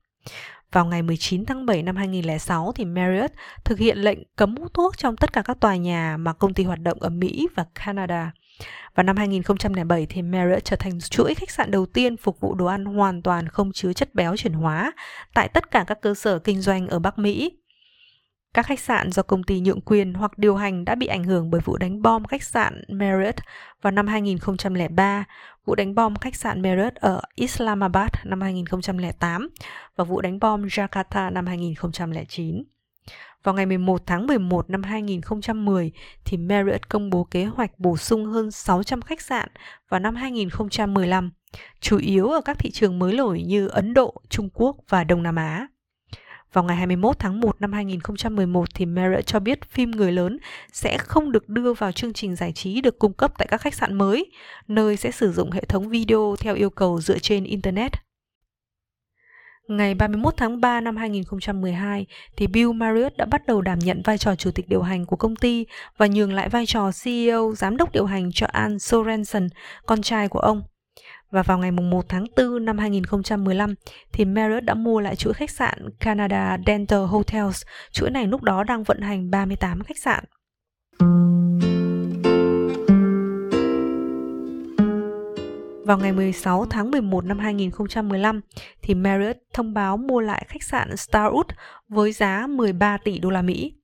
Vào 0.72 0.86
ngày 0.86 1.02
19 1.02 1.46
tháng 1.46 1.66
7 1.66 1.84
năm 1.84 1.96
2006 1.96 2.72
thì 2.76 2.86
Marriott 2.86 3.34
thực 3.66 3.80
hiện 3.80 3.98
lệnh 3.98 4.20
cấm 4.36 4.56
hút 4.58 4.74
thuốc 4.74 4.98
trong 4.98 5.18
tất 5.18 5.34
cả 5.34 5.42
các 5.42 5.60
tòa 5.60 5.76
nhà 5.76 6.18
mà 6.18 6.34
công 6.34 6.54
ty 6.54 6.64
hoạt 6.64 6.80
động 6.80 6.98
ở 7.02 7.10
Mỹ 7.10 7.48
và 7.56 7.66
Canada. 7.86 8.32
Và 8.96 9.04
năm 9.04 9.18
2007 9.18 10.06
thì 10.10 10.22
Marriott 10.22 10.66
trở 10.66 10.76
thành 10.76 11.00
chuỗi 11.00 11.34
khách 11.34 11.52
sạn 11.52 11.72
đầu 11.72 11.86
tiên 11.86 12.18
phục 12.18 12.40
vụ 12.40 12.56
đồ 12.56 12.66
ăn 12.66 12.86
hoàn 12.86 13.22
toàn 13.22 13.50
không 13.50 13.72
chứa 13.72 13.94
chất 13.94 14.16
béo 14.16 14.38
chuyển 14.38 14.54
hóa 14.54 14.92
tại 15.34 15.48
tất 15.48 15.72
cả 15.72 15.84
các 15.88 16.02
cơ 16.02 16.14
sở 16.14 16.40
kinh 16.40 16.62
doanh 16.62 16.88
ở 16.88 17.00
Bắc 17.00 17.20
Mỹ. 17.20 17.52
Các 18.54 18.66
khách 18.66 18.80
sạn 18.80 19.12
do 19.12 19.24
công 19.24 19.44
ty 19.44 19.60
nhượng 19.60 19.82
quyền 19.82 20.14
hoặc 20.14 20.38
điều 20.38 20.56
hành 20.56 20.86
đã 20.86 20.96
bị 20.96 21.08
ảnh 21.08 21.24
hưởng 21.24 21.50
bởi 21.50 21.62
vụ 21.66 21.78
đánh 21.78 22.02
bom 22.02 22.26
khách 22.26 22.44
sạn 22.44 22.82
Marriott 22.88 23.40
vào 23.82 23.92
năm 23.92 24.08
2003, 24.08 25.26
vụ 25.66 25.76
đánh 25.76 25.96
bom 25.96 26.16
khách 26.16 26.36
sạn 26.36 26.62
Marriott 26.62 26.96
ở 26.96 27.22
Islamabad 27.36 28.10
năm 28.26 28.42
2008 28.42 29.50
và 29.96 30.04
vụ 30.04 30.22
đánh 30.22 30.40
bom 30.40 30.66
Jakarta 30.66 31.34
năm 31.34 31.46
2009. 31.46 32.64
Vào 33.44 33.56
ngày 33.56 33.66
11 33.66 34.02
tháng 34.06 34.28
11 34.28 34.70
năm 34.70 34.84
2010 34.84 35.92
thì 36.26 36.38
Marriott 36.38 36.90
công 36.90 37.10
bố 37.10 37.24
kế 37.24 37.46
hoạch 37.46 37.80
bổ 37.80 37.98
sung 37.98 38.26
hơn 38.26 38.52
600 38.52 39.02
khách 39.02 39.22
sạn 39.22 39.50
vào 39.90 40.00
năm 40.00 40.16
2015, 40.16 41.32
chủ 41.80 41.98
yếu 41.98 42.28
ở 42.30 42.42
các 42.42 42.60
thị 42.60 42.72
trường 42.72 43.00
mới 43.00 43.14
nổi 43.14 43.44
như 43.44 43.68
Ấn 43.68 43.94
Độ, 43.94 44.22
Trung 44.30 44.50
Quốc 44.54 44.76
và 44.90 45.04
Đông 45.04 45.24
Nam 45.24 45.36
Á. 45.36 45.68
Vào 46.54 46.64
ngày 46.64 46.78
21 46.78 47.20
tháng 47.20 47.40
1 47.40 47.62
năm 47.62 47.74
2011 47.74 48.74
thì 48.74 48.86
Marriott 48.86 49.26
cho 49.26 49.40
biết 49.40 49.66
phim 49.66 49.92
người 49.92 50.12
lớn 50.12 50.38
sẽ 50.72 50.98
không 50.98 51.32
được 51.32 51.50
đưa 51.50 51.74
vào 51.74 51.92
chương 51.92 52.14
trình 52.14 52.36
giải 52.36 52.52
trí 52.52 52.82
được 52.82 53.00
cung 53.00 53.14
cấp 53.14 53.34
tại 53.38 53.48
các 53.52 53.62
khách 53.62 53.74
sạn 53.74 53.94
mới, 53.94 54.32
nơi 54.68 54.98
sẽ 54.98 55.12
sử 55.12 55.32
dụng 55.32 55.52
hệ 55.52 55.62
thống 55.62 55.90
video 55.90 56.36
theo 56.40 56.56
yêu 56.56 56.70
cầu 56.70 57.02
dựa 57.02 57.20
trên 57.20 57.44
Internet. 57.44 57.92
Ngày 59.68 59.96
31 59.96 60.34
tháng 60.38 60.62
3 60.62 60.82
năm 60.82 60.98
2012 60.98 62.06
thì 62.38 62.48
Bill 62.48 62.74
Marriott 62.74 63.18
đã 63.18 63.26
bắt 63.26 63.46
đầu 63.48 63.62
đảm 63.62 63.80
nhận 63.80 64.02
vai 64.06 64.18
trò 64.18 64.36
chủ 64.36 64.52
tịch 64.52 64.70
điều 64.70 64.82
hành 64.82 65.06
của 65.06 65.16
công 65.16 65.36
ty 65.36 65.66
và 65.98 66.08
nhường 66.08 66.34
lại 66.34 66.50
vai 66.50 66.66
trò 66.66 66.92
CEO, 67.04 67.54
giám 67.58 67.78
đốc 67.78 67.92
điều 67.92 68.06
hành 68.06 68.32
cho 68.34 68.48
Ann 68.52 68.80
Sorensen, 68.80 69.48
con 69.86 70.02
trai 70.02 70.28
của 70.28 70.40
ông. 70.40 70.64
Và 71.32 71.44
vào 71.44 71.58
ngày 71.58 71.72
1 71.72 72.06
tháng 72.10 72.26
4 72.38 72.66
năm 72.66 72.78
2015 72.78 73.76
thì 74.12 74.26
Marriott 74.26 74.64
đã 74.64 74.74
mua 74.74 75.00
lại 75.00 75.16
chuỗi 75.16 75.34
khách 75.34 75.52
sạn 75.52 75.90
Canada 76.00 76.58
Dental 76.68 77.06
Hotels. 77.06 77.64
Chuỗi 77.92 78.12
này 78.12 78.28
lúc 78.28 78.44
đó 78.44 78.64
đang 78.64 78.84
vận 78.84 79.02
hành 79.02 79.32
38 79.32 79.84
khách 79.84 79.98
sạn. 79.98 80.24
Vào 85.86 85.98
ngày 85.98 86.14
16 86.14 86.66
tháng 86.66 86.92
11 86.92 87.26
năm 87.26 87.40
2015 87.40 88.42
thì 88.82 88.94
Marriott 88.94 89.38
thông 89.54 89.74
báo 89.74 89.98
mua 89.98 90.20
lại 90.20 90.46
khách 90.50 90.64
sạn 90.64 90.90
Starwood 90.90 91.44
với 91.90 92.12
giá 92.12 92.48
13 92.48 92.98
tỷ 93.04 93.20
đô 93.20 93.30
la 93.30 93.42
Mỹ. 93.42 93.77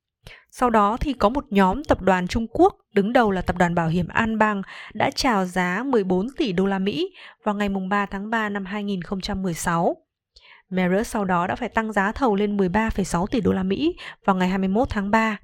Sau 0.56 0.70
đó 0.70 0.98
thì 0.98 1.14
có 1.14 1.30
một 1.30 1.46
nhóm 1.50 1.84
tập 1.84 2.02
đoàn 2.02 2.28
Trung 2.28 2.48
Quốc, 2.48 2.76
đứng 2.94 3.14
đầu 3.14 3.32
là 3.32 3.42
tập 3.42 3.58
đoàn 3.58 3.76
bảo 3.76 3.88
hiểm 3.88 4.08
An 4.08 4.38
Bang, 4.38 4.62
đã 4.94 5.10
chào 5.16 5.46
giá 5.46 5.84
14 5.86 6.28
tỷ 6.38 6.52
đô 6.52 6.66
la 6.66 6.80
Mỹ 6.80 7.10
vào 7.44 7.56
ngày 7.56 7.70
3 7.90 8.06
tháng 8.06 8.30
3 8.30 8.50
năm 8.50 8.66
2016. 8.66 9.96
Marriott 10.70 11.08
sau 11.08 11.26
đó 11.26 11.48
đã 11.48 11.56
phải 11.56 11.70
tăng 11.70 11.94
giá 11.94 12.12
thầu 12.12 12.36
lên 12.36 12.58
13,6 12.58 13.28
tỷ 13.28 13.42
đô 13.42 13.52
la 13.52 13.64
Mỹ 13.64 13.96
vào 14.26 14.36
ngày 14.36 14.50
21 14.50 14.90
tháng 14.90 15.12
3. 15.12 15.38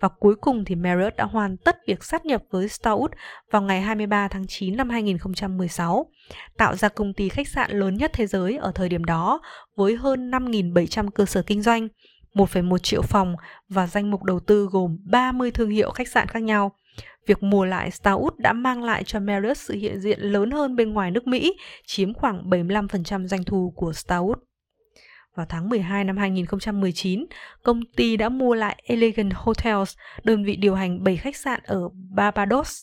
Và 0.00 0.08
cuối 0.08 0.34
cùng 0.34 0.64
thì 0.64 0.74
Marriott 0.74 1.16
đã 1.16 1.24
hoàn 1.24 1.56
tất 1.56 1.76
việc 1.86 2.04
sát 2.04 2.26
nhập 2.26 2.42
với 2.50 2.66
Starwood 2.66 3.08
vào 3.50 3.62
ngày 3.62 3.80
23 3.80 4.28
tháng 4.28 4.46
9 4.48 4.76
năm 4.76 4.90
2016, 4.90 6.06
tạo 6.56 6.76
ra 6.76 6.88
công 6.88 7.14
ty 7.14 7.28
khách 7.28 7.48
sạn 7.48 7.70
lớn 7.70 7.94
nhất 7.94 8.10
thế 8.14 8.26
giới 8.26 8.56
ở 8.56 8.72
thời 8.74 8.88
điểm 8.88 9.04
đó 9.04 9.40
với 9.76 9.96
hơn 9.96 10.30
5.700 10.30 11.10
cơ 11.10 11.24
sở 11.24 11.42
kinh 11.42 11.62
doanh, 11.62 11.88
1,1 12.34 12.78
triệu 12.78 13.02
phòng 13.02 13.36
và 13.68 13.86
danh 13.86 14.10
mục 14.10 14.22
đầu 14.22 14.40
tư 14.40 14.68
gồm 14.70 14.98
30 15.04 15.50
thương 15.50 15.70
hiệu 15.70 15.90
khách 15.90 16.08
sạn 16.08 16.28
khác 16.28 16.42
nhau. 16.42 16.72
Việc 17.26 17.42
mua 17.42 17.64
lại 17.64 17.90
Starwood 17.90 18.30
đã 18.38 18.52
mang 18.52 18.82
lại 18.82 19.04
cho 19.04 19.20
Marriott 19.20 19.58
sự 19.58 19.74
hiện 19.74 20.00
diện 20.00 20.20
lớn 20.20 20.50
hơn 20.50 20.76
bên 20.76 20.92
ngoài 20.92 21.10
nước 21.10 21.26
Mỹ, 21.26 21.56
chiếm 21.86 22.14
khoảng 22.14 22.50
75% 22.50 23.26
doanh 23.26 23.44
thu 23.44 23.72
của 23.76 23.90
Starwood. 23.90 24.34
Vào 25.34 25.46
tháng 25.48 25.68
12 25.68 26.04
năm 26.04 26.16
2019, 26.16 27.26
công 27.62 27.80
ty 27.96 28.16
đã 28.16 28.28
mua 28.28 28.54
lại 28.54 28.82
Elegant 28.86 29.32
Hotels, 29.34 29.96
đơn 30.24 30.44
vị 30.44 30.56
điều 30.56 30.74
hành 30.74 31.04
7 31.04 31.16
khách 31.16 31.36
sạn 31.36 31.60
ở 31.64 31.88
Barbados. 32.14 32.82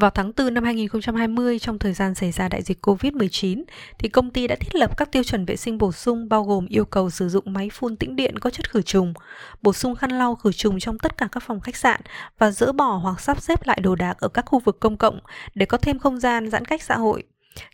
Vào 0.00 0.10
tháng 0.10 0.32
4 0.36 0.54
năm 0.54 0.64
2020, 0.64 1.58
trong 1.58 1.78
thời 1.78 1.92
gian 1.92 2.14
xảy 2.14 2.32
ra 2.32 2.48
đại 2.48 2.62
dịch 2.62 2.86
COVID-19, 2.86 3.64
thì 3.98 4.08
công 4.08 4.30
ty 4.30 4.46
đã 4.46 4.56
thiết 4.60 4.74
lập 4.74 4.96
các 4.96 5.12
tiêu 5.12 5.22
chuẩn 5.22 5.44
vệ 5.44 5.56
sinh 5.56 5.78
bổ 5.78 5.92
sung 5.92 6.28
bao 6.28 6.44
gồm 6.44 6.66
yêu 6.66 6.84
cầu 6.84 7.10
sử 7.10 7.28
dụng 7.28 7.52
máy 7.52 7.70
phun 7.72 7.96
tĩnh 7.96 8.16
điện 8.16 8.38
có 8.38 8.50
chất 8.50 8.70
khử 8.70 8.82
trùng, 8.82 9.14
bổ 9.62 9.72
sung 9.72 9.94
khăn 9.94 10.10
lau 10.10 10.34
khử 10.34 10.52
trùng 10.52 10.78
trong 10.78 10.98
tất 10.98 11.16
cả 11.16 11.28
các 11.32 11.42
phòng 11.42 11.60
khách 11.60 11.76
sạn 11.76 12.00
và 12.38 12.50
dỡ 12.50 12.72
bỏ 12.72 12.96
hoặc 12.96 13.20
sắp 13.20 13.42
xếp 13.42 13.66
lại 13.66 13.80
đồ 13.82 13.94
đạc 13.94 14.18
ở 14.18 14.28
các 14.28 14.44
khu 14.46 14.58
vực 14.58 14.80
công 14.80 14.96
cộng 14.96 15.20
để 15.54 15.66
có 15.66 15.78
thêm 15.78 15.98
không 15.98 16.20
gian 16.20 16.50
giãn 16.50 16.64
cách 16.64 16.82
xã 16.82 16.96
hội. 16.96 17.22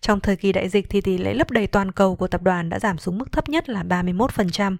Trong 0.01 0.21
thời 0.21 0.37
kỳ 0.37 0.53
đại 0.53 0.69
dịch 0.69 0.87
thì 0.91 1.01
tỷ 1.01 1.19
lệ 1.19 1.35
lấp 1.35 1.51
đầy 1.51 1.67
toàn 1.67 1.93
cầu 1.93 2.17
của 2.17 2.29
tập 2.29 2.43
đoàn 2.43 2.69
đã 2.69 2.79
giảm 2.79 2.99
xuống 2.99 3.19
mức 3.19 3.33
thấp 3.33 3.49
nhất 3.49 3.69
là 3.69 3.83
31%. 3.83 4.77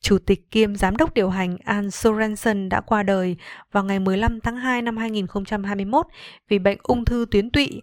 Chủ 0.00 0.18
tịch 0.18 0.50
kiêm 0.50 0.76
giám 0.76 0.96
đốc 0.96 1.14
điều 1.14 1.30
hành 1.30 1.56
Ann 1.64 1.90
Sorensen 1.90 2.68
đã 2.68 2.80
qua 2.80 3.02
đời 3.02 3.36
vào 3.72 3.84
ngày 3.84 3.98
15 3.98 4.40
tháng 4.40 4.56
2 4.56 4.82
năm 4.82 4.96
2021 4.96 6.06
vì 6.48 6.58
bệnh 6.58 6.78
ung 6.82 7.04
thư 7.04 7.26
tuyến 7.30 7.50
tụy. 7.50 7.82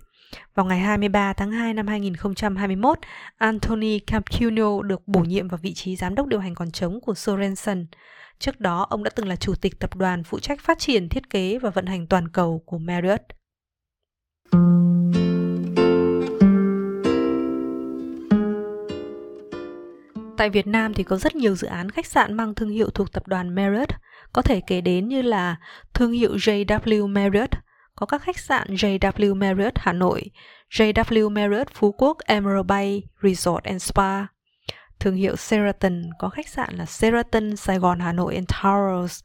Vào 0.55 0.65
ngày 0.65 0.79
23 0.79 1.33
tháng 1.33 1.51
2 1.51 1.73
năm 1.73 1.87
2021, 1.87 2.99
Anthony 3.37 3.99
Campiano 3.99 4.81
được 4.81 5.07
bổ 5.07 5.19
nhiệm 5.19 5.47
vào 5.47 5.59
vị 5.61 5.73
trí 5.73 5.95
giám 5.95 6.15
đốc 6.15 6.27
điều 6.27 6.39
hành 6.39 6.55
còn 6.55 6.71
trống 6.71 7.01
của 7.01 7.13
Sorensen. 7.13 7.85
Trước 8.39 8.59
đó, 8.59 8.87
ông 8.89 9.03
đã 9.03 9.11
từng 9.15 9.27
là 9.27 9.35
chủ 9.35 9.55
tịch 9.55 9.79
tập 9.79 9.95
đoàn 9.95 10.23
phụ 10.23 10.39
trách 10.39 10.59
phát 10.61 10.79
triển, 10.79 11.09
thiết 11.09 11.29
kế 11.29 11.59
và 11.59 11.69
vận 11.69 11.85
hành 11.85 12.07
toàn 12.07 12.27
cầu 12.27 12.63
của 12.65 12.77
Marriott. 12.77 13.21
Tại 20.37 20.49
Việt 20.49 20.67
Nam 20.67 20.93
thì 20.93 21.03
có 21.03 21.17
rất 21.17 21.35
nhiều 21.35 21.55
dự 21.55 21.67
án 21.67 21.89
khách 21.89 22.05
sạn 22.05 22.33
mang 22.33 22.55
thương 22.55 22.69
hiệu 22.69 22.89
thuộc 22.89 23.11
tập 23.11 23.27
đoàn 23.27 23.55
Marriott, 23.55 23.91
có 24.33 24.41
thể 24.41 24.61
kể 24.67 24.81
đến 24.81 25.07
như 25.07 25.21
là 25.21 25.55
thương 25.93 26.11
hiệu 26.11 26.35
JW 26.35 27.07
Marriott, 27.07 27.53
có 27.95 28.05
các 28.05 28.21
khách 28.21 28.39
sạn 28.39 28.67
JW 28.67 29.35
Marriott 29.35 29.77
Hà 29.77 29.93
Nội, 29.93 30.31
JW 30.71 31.29
Marriott 31.29 31.73
Phú 31.73 31.91
Quốc 31.91 32.17
Emerald 32.25 32.65
Bay 32.65 33.03
Resort 33.23 33.63
and 33.63 33.83
Spa, 33.83 34.25
thương 34.99 35.15
hiệu 35.15 35.35
Sheraton 35.35 36.01
có 36.19 36.29
khách 36.29 36.47
sạn 36.47 36.75
là 36.75 36.85
Sheraton 36.85 37.55
Sài 37.55 37.79
Gòn 37.79 37.99
Hà 37.99 38.13
Nội 38.13 38.35
and 38.35 38.47
Towers, 38.47 39.21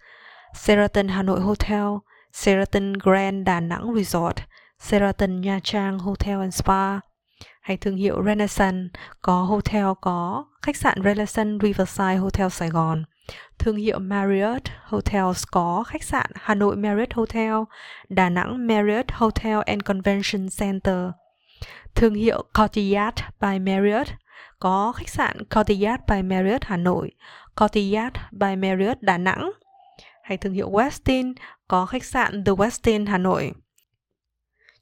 Sheraton 0.55 1.09
Hà 1.09 1.23
Nội 1.23 1.41
Hotel, 1.41 1.87
Sheraton 2.33 2.93
Grand 2.93 3.47
Đà 3.47 3.61
Nẵng 3.61 3.95
Resort, 3.97 4.37
Sheraton 4.81 5.41
Nha 5.41 5.61
Trang 5.63 5.99
Hotel 5.99 6.41
and 6.41 6.55
Spa, 6.55 7.01
hay 7.69 7.77
thương 7.77 7.97
hiệu 7.97 8.23
Renaissance 8.25 8.89
có 9.23 9.43
hotel 9.43 9.87
có 10.01 10.45
khách 10.63 10.77
sạn 10.77 10.99
Renaissance 11.05 11.59
Riverside 11.63 12.17
Hotel 12.17 12.49
Sài 12.49 12.69
Gòn. 12.69 13.05
Thương 13.59 13.77
hiệu 13.77 13.99
Marriott 13.99 14.65
Hotels 14.85 15.45
có 15.51 15.85
khách 15.87 16.03
sạn 16.03 16.27
Hà 16.35 16.55
Nội 16.55 16.77
Marriott 16.77 17.15
Hotel, 17.15 17.53
Đà 18.09 18.29
Nẵng 18.29 18.67
Marriott 18.67 19.13
Hotel 19.13 19.59
and 19.67 19.83
Convention 19.85 20.49
Center. 20.59 21.11
Thương 21.95 22.15
hiệu 22.15 22.45
Courtyard 22.55 23.17
by 23.41 23.59
Marriott 23.59 24.09
có 24.59 24.93
khách 24.93 25.09
sạn 25.09 25.45
Courtyard 25.45 26.03
by 26.09 26.23
Marriott 26.23 26.65
Hà 26.65 26.77
Nội, 26.77 27.11
Courtyard 27.57 28.17
by 28.31 28.57
Marriott 28.57 29.03
Đà 29.03 29.19
Nẵng. 29.19 29.51
Hay 30.23 30.37
thương 30.37 30.53
hiệu 30.53 30.71
Westin 30.71 31.35
có 31.69 31.87
khách 31.87 32.05
sạn 32.05 32.45
The 32.45 32.53
Westin 32.53 33.07
Hà 33.07 33.19
Nội. 33.19 33.53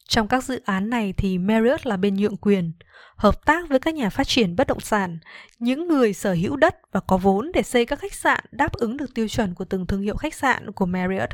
Trong 0.09 0.29
các 0.29 0.45
dự 0.45 0.61
án 0.65 0.91
này 0.91 1.13
thì 1.17 1.39
Marriott 1.39 1.87
là 1.87 1.97
bên 1.97 2.17
nhượng 2.17 2.37
quyền, 2.37 2.73
hợp 3.17 3.45
tác 3.45 3.69
với 3.69 3.79
các 3.79 3.95
nhà 3.95 4.11
phát 4.11 4.29
triển 4.29 4.57
bất 4.57 4.67
động 4.67 4.81
sản, 4.81 5.19
những 5.59 5.89
người 5.89 6.13
sở 6.13 6.33
hữu 6.33 6.57
đất 6.57 6.77
và 6.93 7.01
có 7.01 7.17
vốn 7.17 7.51
để 7.55 7.63
xây 7.63 7.87
các 7.87 7.99
khách 7.99 8.15
sạn 8.15 8.45
đáp 8.51 8.73
ứng 8.73 8.97
được 8.97 9.15
tiêu 9.15 9.29
chuẩn 9.29 9.55
của 9.55 9.65
từng 9.65 9.87
thương 9.87 10.03
hiệu 10.03 10.17
khách 10.17 10.35
sạn 10.35 10.73
của 10.73 10.87
Marriott. 10.87 11.31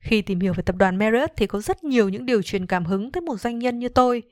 Khi 0.00 0.22
tìm 0.22 0.40
hiểu 0.40 0.52
về 0.52 0.62
tập 0.62 0.76
đoàn 0.76 0.96
Marriott 0.96 1.32
thì 1.36 1.46
có 1.46 1.60
rất 1.60 1.84
nhiều 1.84 2.08
những 2.08 2.26
điều 2.26 2.42
truyền 2.42 2.66
cảm 2.66 2.84
hứng 2.84 3.12
tới 3.12 3.20
một 3.20 3.36
doanh 3.36 3.58
nhân 3.58 3.78
như 3.78 3.88
tôi. 3.88 4.22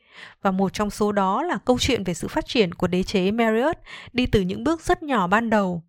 Và 0.43 0.51
một 0.51 0.73
trong 0.73 0.91
số 0.91 1.13
đó 1.13 1.43
là 1.43 1.59
câu 1.65 1.79
chuyện 1.79 2.05
về 2.05 2.15
sự 2.15 2.29
phát 2.29 2.47
triển 2.47 2.75
của 2.75 2.87
đế 2.87 3.03
chế 3.03 3.31
Marriott 3.31 3.79
đi 4.13 4.27
từ 4.27 4.41
những 4.41 4.65
bước 4.65 4.81
rất 4.81 5.03
nhỏ 5.03 5.27
ban 5.27 5.51
đầu. 5.51 5.83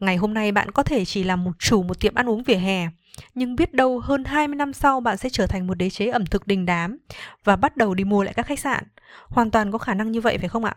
Ngày 0.00 0.16
hôm 0.16 0.34
nay 0.34 0.52
bạn 0.52 0.70
có 0.70 0.82
thể 0.82 1.04
chỉ 1.04 1.24
là 1.24 1.36
một 1.36 1.52
chủ 1.58 1.82
một 1.82 2.00
tiệm 2.00 2.14
ăn 2.14 2.28
uống 2.28 2.42
vỉa 2.42 2.54
hè, 2.54 2.88
nhưng 3.34 3.56
biết 3.56 3.74
đâu 3.74 4.00
hơn 4.00 4.24
20 4.24 4.56
năm 4.56 4.72
sau 4.72 5.00
bạn 5.00 5.16
sẽ 5.16 5.28
trở 5.28 5.46
thành 5.46 5.66
một 5.66 5.74
đế 5.74 5.90
chế 5.90 6.06
ẩm 6.06 6.26
thực 6.26 6.46
đình 6.46 6.66
đám 6.66 6.98
và 7.44 7.56
bắt 7.56 7.76
đầu 7.76 7.94
đi 7.94 8.04
mua 8.04 8.22
lại 8.22 8.34
các 8.34 8.46
khách 8.46 8.58
sạn. 8.58 8.84
Hoàn 9.26 9.50
toàn 9.50 9.72
có 9.72 9.78
khả 9.78 9.94
năng 9.94 10.12
như 10.12 10.20
vậy 10.20 10.38
phải 10.38 10.48
không 10.48 10.64
ạ? 10.64 10.76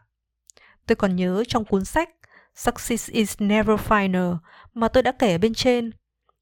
Tôi 0.87 0.95
còn 0.95 1.15
nhớ 1.15 1.43
trong 1.47 1.65
cuốn 1.65 1.85
sách 1.85 2.09
Success 2.55 3.09
is 3.09 3.35
never 3.39 3.79
final 3.87 4.37
mà 4.73 4.87
tôi 4.87 5.03
đã 5.03 5.11
kể 5.11 5.31
ở 5.31 5.37
bên 5.37 5.53
trên. 5.53 5.91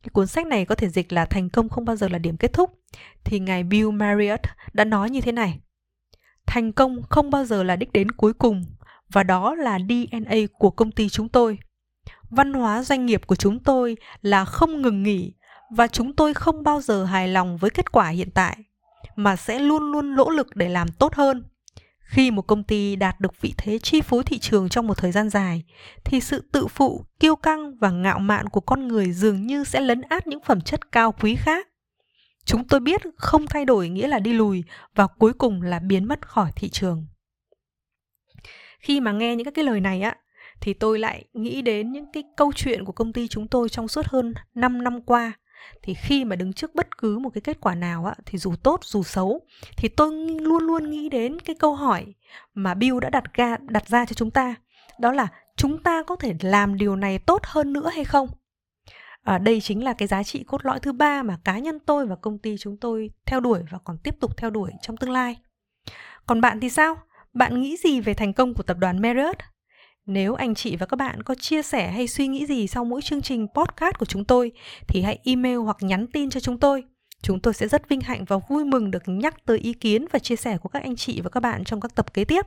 Cái 0.04 0.10
cuốn 0.14 0.28
sách 0.28 0.48
này 0.48 0.66
có 0.66 0.76
thể 0.76 0.90
dịch 0.90 1.14
là 1.14 1.26
thành 1.26 1.50
công 1.50 1.70
không 1.70 1.86
bao 1.86 1.96
giờ 1.96 2.08
là 2.08 2.18
điểm 2.18 2.38
kết 2.38 2.54
thúc. 2.54 2.80
Thì 3.24 3.40
ngài 3.40 3.64
Bill 3.64 3.92
Marriott 3.92 4.42
đã 4.74 4.86
nói 4.86 5.10
như 5.10 5.22
thế 5.22 5.32
này. 5.32 5.60
Thành 6.46 6.72
công 6.72 7.02
không 7.10 7.30
bao 7.30 7.46
giờ 7.46 7.64
là 7.64 7.76
đích 7.76 7.92
đến 7.92 8.12
cuối 8.12 8.34
cùng 8.34 8.66
và 9.10 9.24
đó 9.24 9.56
là 9.56 9.80
DNA 9.80 10.36
của 10.60 10.70
công 10.70 10.92
ty 10.92 11.10
chúng 11.10 11.30
tôi. 11.30 11.60
Văn 12.30 12.54
hóa 12.54 12.84
doanh 12.84 13.06
nghiệp 13.06 13.28
của 13.28 13.36
chúng 13.36 13.60
tôi 13.60 13.98
là 14.22 14.46
không 14.46 14.82
ngừng 14.82 15.04
nghỉ 15.04 15.34
và 15.72 15.88
chúng 15.88 16.16
tôi 16.16 16.34
không 16.34 16.64
bao 16.64 16.82
giờ 16.82 17.06
hài 17.06 17.28
lòng 17.28 17.58
với 17.58 17.70
kết 17.70 17.92
quả 17.92 18.10
hiện 18.10 18.30
tại 18.32 18.58
mà 19.16 19.36
sẽ 19.36 19.60
luôn 19.60 19.92
luôn 19.92 20.16
nỗ 20.16 20.30
lực 20.30 20.56
để 20.56 20.70
làm 20.70 20.92
tốt 20.92 21.16
hơn. 21.16 21.44
Khi 22.00 22.32
một 22.32 22.42
công 22.42 22.64
ty 22.64 22.96
đạt 22.96 23.20
được 23.20 23.42
vị 23.42 23.54
thế 23.58 23.80
chi 23.80 24.02
phối 24.02 24.24
thị 24.24 24.40
trường 24.40 24.70
trong 24.70 24.88
một 24.88 24.98
thời 24.98 25.12
gian 25.12 25.30
dài 25.30 25.64
thì 26.04 26.20
sự 26.20 26.50
tự 26.52 26.68
phụ, 26.68 27.06
kiêu 27.20 27.36
căng 27.36 27.78
và 27.78 27.92
ngạo 27.92 28.20
mạn 28.20 28.50
của 28.50 28.62
con 28.62 28.88
người 28.88 29.12
dường 29.12 29.48
như 29.48 29.64
sẽ 29.64 29.80
lấn 29.80 30.02
át 30.02 30.28
những 30.28 30.40
phẩm 30.46 30.62
chất 30.62 30.92
cao 30.92 31.12
quý 31.12 31.36
khác. 31.36 31.68
Chúng 32.46 32.68
tôi 32.68 32.80
biết 32.80 33.02
không 33.18 33.48
thay 33.48 33.66
đổi 33.66 33.90
nghĩa 33.90 34.08
là 34.08 34.20
đi 34.20 34.34
lùi 34.34 34.64
và 34.96 35.08
cuối 35.08 35.34
cùng 35.34 35.62
là 35.62 35.80
biến 35.80 36.06
mất 36.06 36.28
khỏi 36.28 36.52
thị 36.56 36.70
trường. 36.70 37.06
Khi 38.80 39.00
mà 39.00 39.12
nghe 39.12 39.36
những 39.36 39.54
cái 39.54 39.66
lời 39.66 39.80
này 39.80 40.02
á 40.02 40.16
thì 40.62 40.74
tôi 40.74 41.00
lại 41.00 41.26
nghĩ 41.34 41.62
đến 41.62 41.92
những 41.92 42.06
cái 42.14 42.24
câu 42.38 42.52
chuyện 42.56 42.86
của 42.86 42.92
công 42.92 43.14
ty 43.14 43.28
chúng 43.28 43.48
tôi 43.48 43.70
trong 43.70 43.88
suốt 43.88 44.06
hơn 44.06 44.34
5 44.56 44.84
năm 44.84 45.02
qua 45.02 45.34
thì 45.84 45.94
khi 45.94 46.26
mà 46.26 46.36
đứng 46.36 46.54
trước 46.54 46.76
bất 46.76 46.98
cứ 46.98 47.20
một 47.20 47.30
cái 47.34 47.42
kết 47.42 47.58
quả 47.62 47.76
nào 47.76 48.06
á 48.06 48.16
thì 48.26 48.38
dù 48.38 48.56
tốt 48.64 48.80
dù 48.84 49.04
xấu 49.04 49.42
thì 49.78 49.88
tôi 49.88 50.12
luôn 50.42 50.64
luôn 50.64 50.90
nghĩ 50.90 51.10
đến 51.10 51.40
cái 51.40 51.56
câu 51.56 51.76
hỏi 51.76 52.06
mà 52.54 52.74
Bill 52.74 53.00
đã 53.00 53.10
đặt 53.10 53.24
ra 53.34 53.58
đặt 53.62 53.88
ra 53.88 54.06
cho 54.06 54.14
chúng 54.14 54.32
ta. 54.32 54.56
Đó 55.00 55.12
là 55.12 55.28
chúng 55.56 55.84
ta 55.84 56.04
có 56.04 56.16
thể 56.16 56.34
làm 56.42 56.78
điều 56.78 56.96
này 56.96 57.20
tốt 57.20 57.42
hơn 57.44 57.74
nữa 57.74 57.90
hay 57.94 58.06
không? 58.06 58.28
À, 59.24 59.38
đây 59.38 59.62
chính 59.62 59.84
là 59.84 59.94
cái 59.94 60.08
giá 60.08 60.24
trị 60.24 60.44
cốt 60.44 60.66
lõi 60.66 60.80
thứ 60.80 60.92
ba 60.92 61.24
mà 61.24 61.38
cá 61.44 61.60
nhân 61.60 61.80
tôi 61.80 62.06
và 62.06 62.16
công 62.16 62.38
ty 62.38 62.56
chúng 62.60 62.78
tôi 62.78 63.10
theo 63.26 63.40
đuổi 63.40 63.60
và 63.72 63.78
còn 63.84 63.98
tiếp 63.98 64.16
tục 64.20 64.38
theo 64.38 64.50
đuổi 64.50 64.72
trong 64.82 64.98
tương 64.98 65.12
lai. 65.12 65.38
Còn 66.26 66.42
bạn 66.42 66.60
thì 66.60 66.70
sao? 66.70 66.96
Bạn 67.34 67.62
nghĩ 67.62 67.78
gì 67.78 68.02
về 68.02 68.14
thành 68.14 68.34
công 68.34 68.54
của 68.54 68.64
tập 68.64 68.78
đoàn 68.80 69.02
Marriott? 69.02 69.51
Nếu 70.06 70.34
anh 70.34 70.56
chị 70.56 70.76
và 70.76 70.86
các 70.86 70.96
bạn 70.96 71.24
có 71.24 71.36
chia 71.36 71.62
sẻ 71.62 71.92
hay 71.92 72.08
suy 72.08 72.28
nghĩ 72.28 72.46
gì 72.46 72.68
sau 72.68 72.86
mỗi 72.86 73.02
chương 73.02 73.22
trình 73.22 73.48
podcast 73.54 73.96
của 74.00 74.06
chúng 74.06 74.26
tôi 74.26 74.52
thì 74.88 75.02
hãy 75.02 75.20
email 75.24 75.58
hoặc 75.58 75.78
nhắn 75.80 76.08
tin 76.08 76.30
cho 76.30 76.40
chúng 76.40 76.58
tôi. 76.58 76.84
Chúng 77.22 77.40
tôi 77.40 77.54
sẽ 77.54 77.68
rất 77.68 77.90
vinh 77.90 78.02
hạnh 78.02 78.26
và 78.26 78.38
vui 78.50 78.66
mừng 78.66 78.92
được 78.92 79.04
nhắc 79.06 79.46
tới 79.46 79.58
ý 79.58 79.74
kiến 79.74 80.06
và 80.12 80.20
chia 80.20 80.36
sẻ 80.36 80.58
của 80.58 80.70
các 80.70 80.84
anh 80.84 80.96
chị 80.96 81.22
và 81.22 81.30
các 81.30 81.40
bạn 81.40 81.64
trong 81.64 81.82
các 81.82 81.96
tập 81.96 82.14
kế 82.14 82.26
tiếp. 82.26 82.46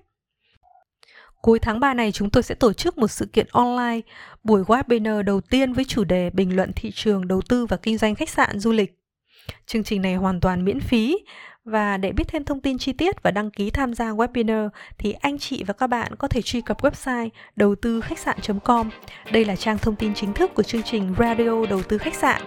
Cuối 1.43 1.59
tháng 1.59 1.81
3 1.81 1.95
này 1.95 2.13
chúng 2.13 2.31
tôi 2.31 2.43
sẽ 2.43 2.55
tổ 2.55 2.73
chức 2.73 2.99
một 2.99 3.09
sự 3.09 3.27
kiện 3.27 3.47
online, 3.51 4.01
buổi 4.45 4.63
webinar 4.63 5.23
đầu 5.23 5.41
tiên 5.41 5.73
với 5.73 5.85
chủ 5.85 6.05
đề 6.05 6.31
bình 6.31 6.57
luận 6.57 6.73
thị 6.77 6.91
trường 6.95 7.29
đầu 7.29 7.41
tư 7.49 7.67
và 7.67 7.77
kinh 7.77 7.99
doanh 7.99 8.15
khách 8.15 8.31
sạn 8.31 8.59
du 8.59 8.73
lịch. 8.73 8.99
Chương 9.67 9.85
trình 9.85 10.03
này 10.03 10.15
hoàn 10.15 10.41
toàn 10.41 10.65
miễn 10.65 10.81
phí 10.81 11.17
và 11.65 11.97
để 11.97 12.13
biết 12.13 12.25
thêm 12.29 12.45
thông 12.45 12.61
tin 12.61 12.79
chi 12.79 12.93
tiết 12.93 13.23
và 13.23 13.31
đăng 13.31 13.51
ký 13.51 13.71
tham 13.71 13.95
gia 13.95 14.11
webinar 14.11 14.69
thì 14.99 15.13
anh 15.13 15.39
chị 15.39 15.65
và 15.67 15.75
các 15.75 15.87
bạn 15.87 16.17
có 16.19 16.29
thể 16.29 16.43
truy 16.43 16.61
cập 16.61 16.83
website 16.83 17.29
đầu 17.57 17.75
tư 17.75 18.01
khách 18.01 18.19
sạn.com. 18.19 18.91
Đây 19.33 19.45
là 19.45 19.57
trang 19.57 19.79
thông 19.79 19.97
tin 19.97 20.15
chính 20.15 20.33
thức 20.33 20.55
của 20.55 20.63
chương 20.63 20.83
trình 20.83 21.15
Radio 21.19 21.67
Đầu 21.71 21.83
tư 21.83 21.99
khách 21.99 22.15
sạn. 22.15 22.43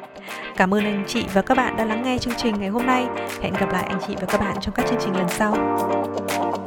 Cảm 0.57 0.73
ơn 0.73 0.83
anh 0.83 1.03
chị 1.07 1.25
và 1.33 1.41
các 1.41 1.57
bạn 1.57 1.77
đã 1.77 1.85
lắng 1.85 2.03
nghe 2.03 2.17
chương 2.17 2.33
trình 2.37 2.59
ngày 2.59 2.69
hôm 2.69 2.85
nay. 2.85 3.05
Hẹn 3.41 3.53
gặp 3.53 3.71
lại 3.71 3.85
anh 3.89 3.99
chị 4.07 4.15
và 4.21 4.27
các 4.27 4.41
bạn 4.41 4.57
trong 4.61 4.73
các 4.75 4.85
chương 4.89 4.99
trình 5.03 5.13
lần 5.13 5.29
sau. 5.29 6.66